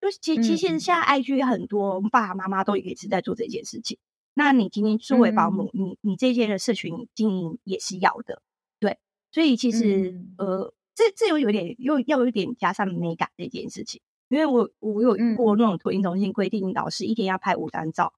[0.00, 3.98] 对，就其其实现在 IG 很多爸爸妈妈都也是在做这件事情。
[4.34, 8.42] 那你今天作为保姆，嗯、你你这些的社群经营也是要的，
[8.78, 8.98] 对。
[9.32, 18.12] 所以其实、嗯、呃，这这又有点又要有点加上美感这件事情，因为我我有过那种托婴中心规定老师一天要拍五张照。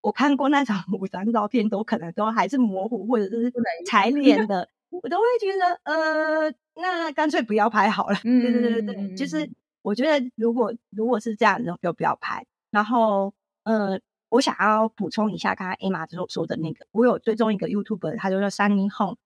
[0.00, 3.52] 我看过那种 五张照片，都可能都还是模糊或者是
[3.86, 8.16] 踩脸的，我都会觉得，呃，那干脆不要拍好了。
[8.24, 9.48] 对对对对对，就是
[9.84, 12.46] 我觉得如果如果是这样子，就不要拍。
[12.70, 19.18] 然后，呃，我想要补充一下刚刚 Emma 所说的那个，我有追踪一个 YouTuber，他就叫 Sunny Home。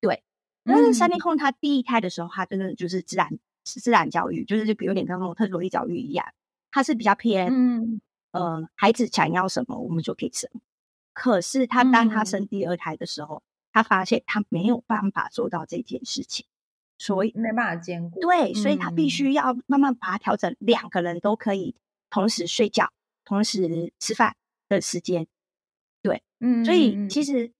[0.00, 0.24] 对，
[0.64, 6.26] 但是 Sunny Home 他第一胎的时候，他真的就是自然自然教育，就是就有点像那种特殊教育一样，
[6.72, 7.48] 他是比较偏。
[7.50, 8.00] 嗯
[8.32, 10.48] 呃，孩子想要什么，我们就可以生。
[11.12, 13.42] 可是他当他生第二胎的时候，嗯、
[13.72, 16.46] 他发现他没有办法做到这件事情，
[17.00, 18.20] 所以没办法兼顾。
[18.20, 21.74] 对，所以他必须要慢慢把它调整，两个人都可以
[22.10, 22.92] 同时睡觉、
[23.24, 24.36] 同时吃饭
[24.68, 25.26] 的时间。
[26.02, 27.50] 对，嗯，所以其实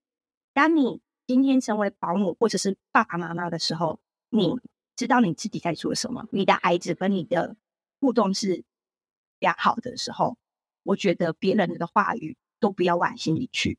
[0.53, 4.59] 当你今天成为保姆或者是爸爸妈妈的时候，你
[4.95, 7.55] 知道你自己在做什么，你的孩子跟你的
[7.99, 8.63] 互动是
[9.39, 10.37] 良好的时候。
[10.83, 13.77] 我觉得别人的话语都不要往心里去，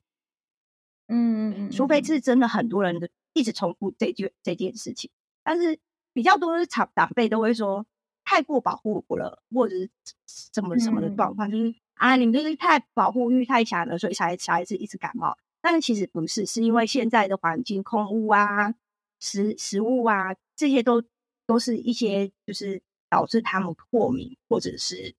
[1.08, 5.10] 嗯除非是真的很多人的一直重复这句这件事情，
[5.42, 5.78] 但是
[6.12, 7.84] 比较多的长长辈都会说
[8.24, 9.90] 太过保护我了，或者是
[10.26, 15.36] 什么什么的状况，嗯、就是啊，你们就是太保护欲太强了，所以才小孩子一直感冒。
[15.60, 18.74] 但是其实不是，是因为现在的环境空污啊、
[19.20, 21.02] 食食物啊这些都
[21.46, 25.14] 都是一些就是导致他们过敏或者是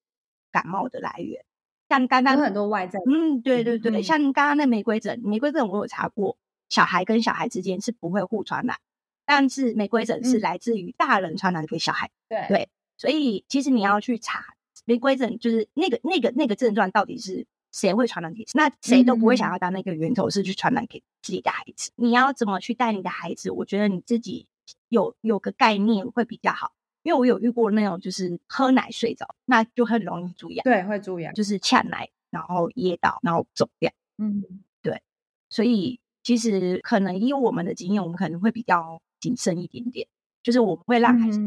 [0.51, 1.45] 感冒的来源。
[1.89, 6.37] 像刚刚很多外在，嗯，对对对，嗯、像刚刚那玫瑰疹，玫瑰疹我有查过，
[6.69, 8.77] 小孩跟小孩之间是不会互传染，
[9.25, 12.09] 但是玫瑰疹是来自于大人传染给小孩。
[12.29, 14.43] 对对，所以其实你要去查
[14.85, 18.51] 玫瑰疹，就是那个那个那个症状到底是谁会传染给谁？
[18.55, 21.91] 那谁都不会想要当那个源头是去传染给自己的孩子。
[21.97, 23.51] 嗯、你要怎么去带你的孩子？
[23.51, 24.47] 我觉得你自己
[24.89, 26.73] 有有个概念会比较好。
[27.03, 30.63] 因为我有遇过那种，就是喝奶睡着，那就很容易蛀牙。
[30.63, 33.91] 对，会蛀牙，就是呛奶，然后噎到，然后走掉。
[34.17, 34.41] 嗯，
[34.81, 35.01] 对。
[35.49, 40.07] 所以其实可能以我们的经验，我们可能会比较谨慎一点点，
[40.43, 41.39] 就是我们会让孩子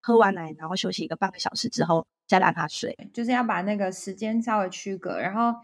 [0.00, 5.60] 喝完奶，然后休息一个半个小时之后再让他睡，就是要把那个时间稍微区隔，然后。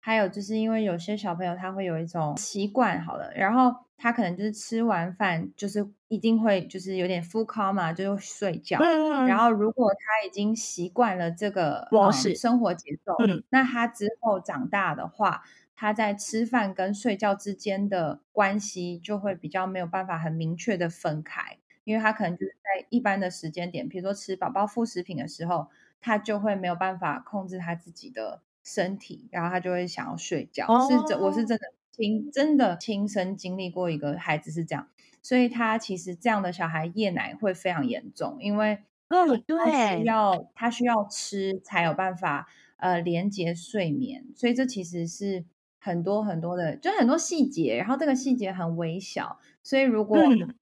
[0.00, 8.78] 还有就是因为有些小朋友他会有一种习惯，好了，然后他可能就是吃完饭就是一定会就是有点 full coma 嘛，就是睡觉。
[8.78, 15.42] 嗯、然后如果他已经习惯了这个模式、嗯、生活节奏，嗯、那他之后长大的话，
[15.78, 25.68] 他在吃饭跟睡觉之间的关系就会比较没有办法很明确的分开，因为他可能就是在一般的时间点，比如说吃宝宝副食品的时候，
[26.00, 28.42] 他就会没有办法控制他自己的。
[28.64, 30.66] 身体，然后他就会想要睡觉。
[30.66, 30.92] Oh.
[30.92, 34.90] 是这，我是真的亲真的亲身经历过一个孩子是这样，
[35.22, 45.46] 所以他其实这样的小孩夜奶会非常严重，因为他需要他需要吃才有办法呃连接睡眠，所以这其实是
[45.88, 50.18] 很多很多的，就很多细节，然后这个细节很微小，所以如果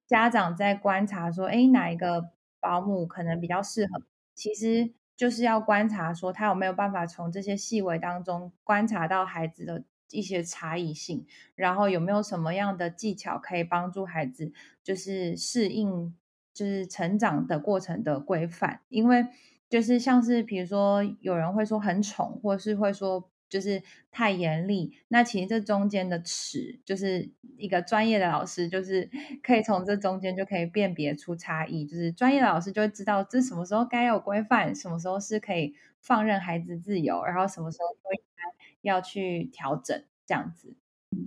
[0.07, 4.03] 家长在观察说，哎，哪一个保姆可能比较适合，
[4.35, 4.93] 其实。
[5.19, 11.25] 就是要观察，说他有没有办法从这些细微当中观察到孩子的一些差异性，
[11.55, 14.53] 然后有没有什么样的技巧可以帮助孩子，
[14.85, 16.15] 就是适应，
[16.53, 18.83] 就是成长的过程的规范。
[18.91, 19.27] 因为
[19.71, 23.31] 就是像是比如说有人会说很宠，或是会说。
[23.57, 29.09] 就是太严厉，那其实这中间的尺，就是一个专业的老师，就是
[29.43, 31.87] 可以从这中间就可以辨别出差异。
[31.87, 38.43] 就是专业的老师就会知道，这什么时候该有规范，什么时候是可以放任孩子自由，然后什么时候应该
[38.83, 40.77] 要去调整这样子。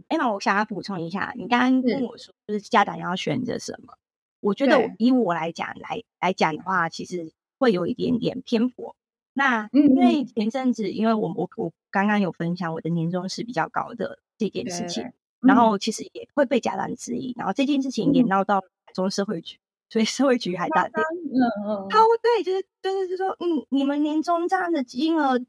[0.10, 3.98] 哎，那我想要补充一下，你刚刚跟我说，就是家长要选择什么？
[4.40, 8.96] 我觉得以我来讲来来讲的话，其实会有一点点偏颇。
[9.40, 15.10] 那因为前阵子，因为我我我刚刚有分享我的年终是比较高的这件事情，
[15.40, 18.62] 然后其实也会被家长质疑，然后这件事情也闹到
[18.94, 19.58] 中社会局，
[19.90, 25.40] 所以社会局还打电话，嗯嗯，他对，就是就是就说，嗯，你们年终这样的金额，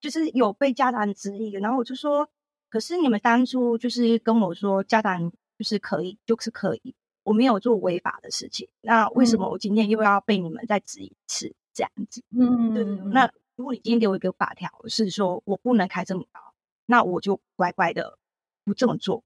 [0.00, 2.28] 就是有被家长质疑，然后我就说，
[2.68, 11.54] 可是你们当初就是跟我说家长就是可以，就是可以，我没有做违法的事情，那为什么我今天又要被你们再质疑一次？
[11.76, 12.84] 这样子，嗯，对。
[13.12, 16.40] 那如果你今天给我一个法条，是说我不能开这么高，
[16.86, 18.18] 那我就乖乖的
[18.64, 19.22] 不这么做，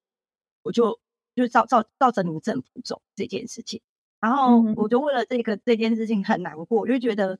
[0.64, 0.98] 我就
[1.36, 3.80] 就照照照着你们政府走这件事情。
[4.18, 7.38] 然后我就为了这个这件事情很难过，我就觉得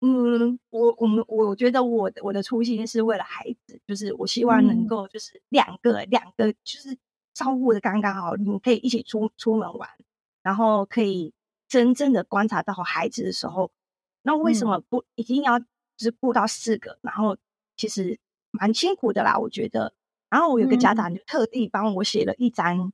[0.00, 6.96] 嗯，我我们我觉得我的我的初心是为了孩子，就是我希望能够就是两个、嗯、两个就是
[7.34, 9.90] 照顾的刚刚好，你们可以一起出出门玩，
[10.42, 11.34] 然后可以
[11.68, 13.70] 真正的观察到孩子的时候，
[14.22, 15.60] 那为什么不一定要
[15.96, 16.98] 只顾到四个？
[17.02, 17.36] 然后
[17.76, 18.18] 其实
[18.50, 19.92] 蛮辛苦的啦，我觉得。
[20.28, 22.92] 然后我有个家长就特地帮我写了一张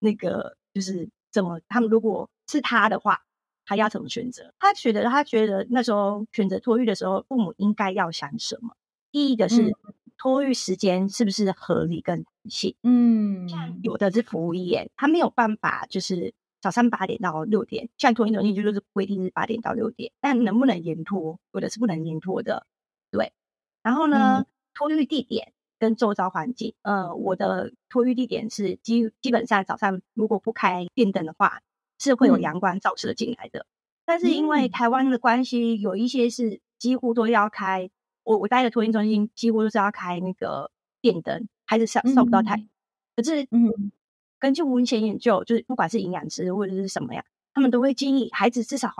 [0.00, 3.22] 那个，就是怎么他们如果是他的话，
[3.64, 4.52] 他要怎么选择？
[4.58, 8.76] 他觉得他觉得那时候选择托育的时候，父母应该要想什么？
[9.10, 9.74] 第一个是
[10.18, 12.74] 托育时间是不是合理跟弹性？
[12.82, 16.34] 嗯，像有的是服务业，他没有办法就是
[16.64, 21.38] 早上八点到六点，像托育中心就是规定是八点到六点，但能不能延托？
[21.52, 22.66] 有的是不能延托的，
[23.10, 23.32] 对。
[23.82, 25.52] 然后呢，托育地点。
[25.76, 31.60] 跟周遭环境，呃，我的托育地点是基基本上早上如果不开电灯的话，
[31.98, 33.60] 是会有阳光照射进来的。
[33.60, 33.68] 嗯、
[34.06, 37.90] 但是因为台湾的关系，有一些是几乎都要开。
[38.22, 40.70] 我我待的托婴中心几乎都是要开那个
[41.02, 42.56] 电灯，还是晒晒不到太
[43.16, 43.92] 可是，嗯，
[44.44, 47.24] 根据文献研究，就是不管是营养师或者是什么呀，
[47.54, 48.92] 他们都会建议孩子至少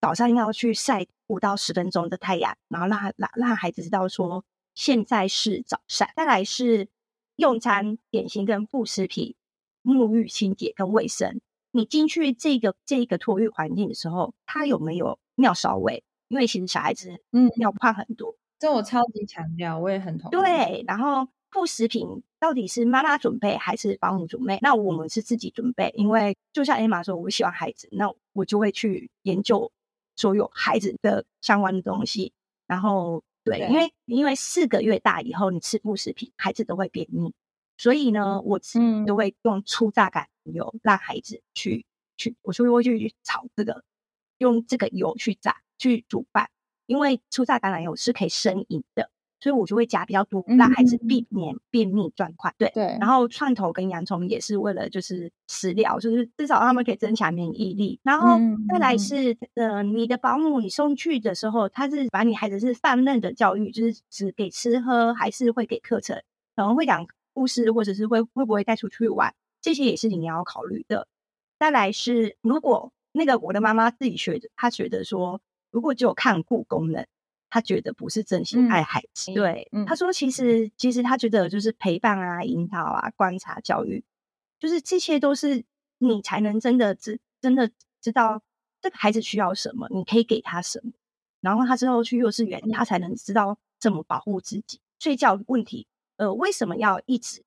[0.00, 4.42] 早上要去晒五到十分钟的太阳，然后让让让孩子知道说。
[4.74, 6.88] 现在是早上，再来是
[7.36, 9.34] 用餐、点心跟副食品、
[9.82, 11.40] 沐浴、清洁跟卫生。
[11.72, 16.04] 你进去这个这个托育环境的时候，他有没有尿骚味？
[16.28, 20.32] 因为其实小孩子嗯尿胖很多，嗯，这我超级强调，我也很同意。
[20.32, 24.58] 对，然后副食品到底是妈妈准备还是保姆准备？
[24.62, 29.70] 那我们是自己准备，因为就像 Emma 说，我喜欢孩子，那我就会去研究
[30.16, 32.32] 所有孩子的相关的东西，
[32.66, 33.22] 然后。
[33.48, 37.32] 对，因为因为四个月大以后，你吃副食品，孩子都会便秘，
[37.78, 38.60] 所以呢，我
[39.06, 41.86] 都会用粗榨橄榄油让孩子去
[42.16, 43.84] 去，我就会去炒这个，
[44.38, 46.50] 用这个油去炸去煮饭，
[46.86, 49.12] 因为粗榨橄榄油是可以生饮的。
[49.46, 52.52] 所以我就会加比较多，让孩子避免便秘状况。
[52.58, 58.00] 对对，然后蒜头跟洋葱也是为了就是食疗，就是至少他们可以增强免疫力。
[58.02, 66.20] 然后再来是呃，你的保姆你送去的时候，他是把你孩子是放任的教育，就是只给吃喝，还是会给课程，
[66.56, 71.06] 可能会讲故事，或者是会会不会带出去玩，这些也是你要考虑的。
[71.60, 75.40] 再来是如果那个我的妈妈自己学的，她觉得说，
[75.70, 77.06] 如果只有看顾功能。
[77.48, 84.04] 他觉得不是真心爱孩子，嗯、对、嗯、他说，其实其实他觉得就是陪伴啊、引导啊、观察、教育，
[84.58, 85.64] 就是这些都是
[85.98, 87.70] 你才能真的知真的
[88.00, 88.42] 知道
[88.80, 90.92] 这个孩子需要什么，你可以给他什么，
[91.40, 94.80] 然后他之后去幼稚园，他才能知道怎么保护自己。
[94.98, 95.86] 睡觉问题，
[96.16, 97.44] 呃，为什么要一直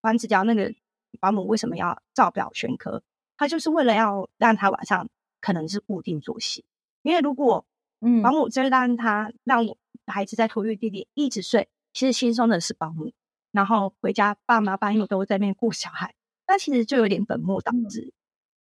[0.00, 0.74] 关子教那个
[1.20, 3.02] 保姆为什么要照表宣科？
[3.36, 5.08] 他就是为了要让他晚上
[5.40, 6.64] 可能是固定作息，
[7.02, 7.64] 因为如果
[8.00, 9.76] 嗯，保姆就让他让我
[10.06, 13.12] 孩子在托育地点一直睡，其实轻松的是保姆，
[13.50, 16.14] 然后回家爸妈半夜都在那边顾小孩，
[16.46, 18.12] 那其实就有点本末倒置。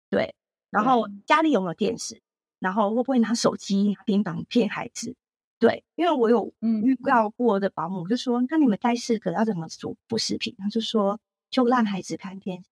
[0.08, 0.34] 对，
[0.70, 2.20] 然后家里有没有电视？
[2.60, 5.16] 然后会不会拿手机、平板骗孩子？
[5.58, 10.54] 对，因为我有预告过的保姆就说，那你们带四个要怎么煮副食品？
[10.58, 11.18] 他就说
[11.50, 12.68] 就让孩子看电视，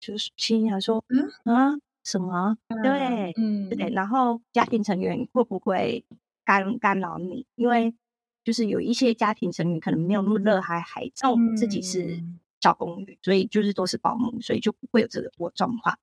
[0.00, 1.80] 就是心想说嗯嗯。
[2.04, 2.56] 什么？
[2.82, 3.88] 对，嗯，对。
[3.90, 6.04] 然后家庭成员会不会
[6.44, 7.46] 干干扰你？
[7.54, 7.94] 因为
[8.44, 12.22] 就是有一些家庭成员可能没有那么热爱孩子，那我们自己是
[12.60, 15.98] 小公寓，所以就是都是保姆，所以就不会有这个状况。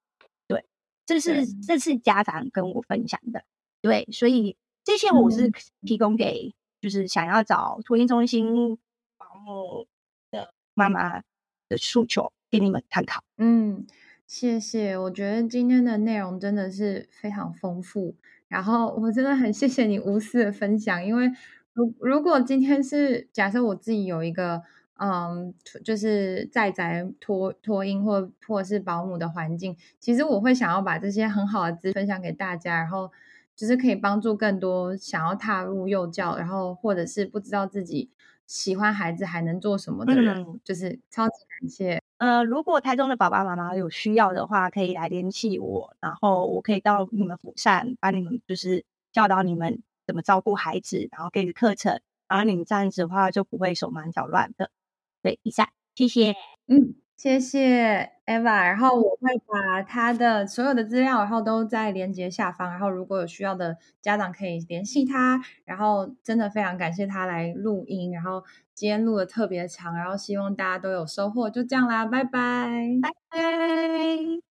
[0.47, 0.66] 对，
[1.06, 3.43] 这是这是家长跟我分享的。
[3.80, 5.52] 对，所以这些我是
[5.84, 8.78] 提供给就是想要找托婴中心
[9.18, 9.88] 保姆
[10.32, 11.22] 的妈妈
[11.70, 13.24] 的诉求，给你们参考。
[13.38, 13.86] 嗯。
[14.34, 18.16] 谢谢，我觉得今天的内容真的是非常丰富，
[18.48, 21.30] 然后我真的很谢谢你无私的分享，因为
[21.74, 24.62] 如如果今天是假设我自己有一个
[24.96, 25.54] 嗯，
[25.84, 33.12] 就是在宅托托婴或或者是保姆的环境，其实我会想要把这些很好的资分享给大家，然后
[33.54, 38.10] 就是可以帮助更多想要踏入幼教，然后或者是不知道自己
[38.48, 42.01] 喜欢孩子还能做什么的人，嗯、就是超级感谢。
[42.18, 54.72] 呃，如果台中的爸爸妈妈有需要的话，可以来联系我，然后我可以到你们府上帮你们，就是教导你们怎么照顾孩子，然后给你课程，然后你们这样子的话就不会手忙脚乱的。
[55.22, 56.36] 对，以上，谢谢，
[56.68, 57.01] 嗯。
[57.22, 68.44] 谢谢 Eva，然后我会把他的所有的资料，然后都在连接下方，然后如果有需要的家长可以联系他，然后真的非常感谢他来录音，然后
[68.74, 72.32] 今天录的特别长，然后希望大家都有收获，就这样啦，拜拜，
[73.04, 74.51] 拜拜。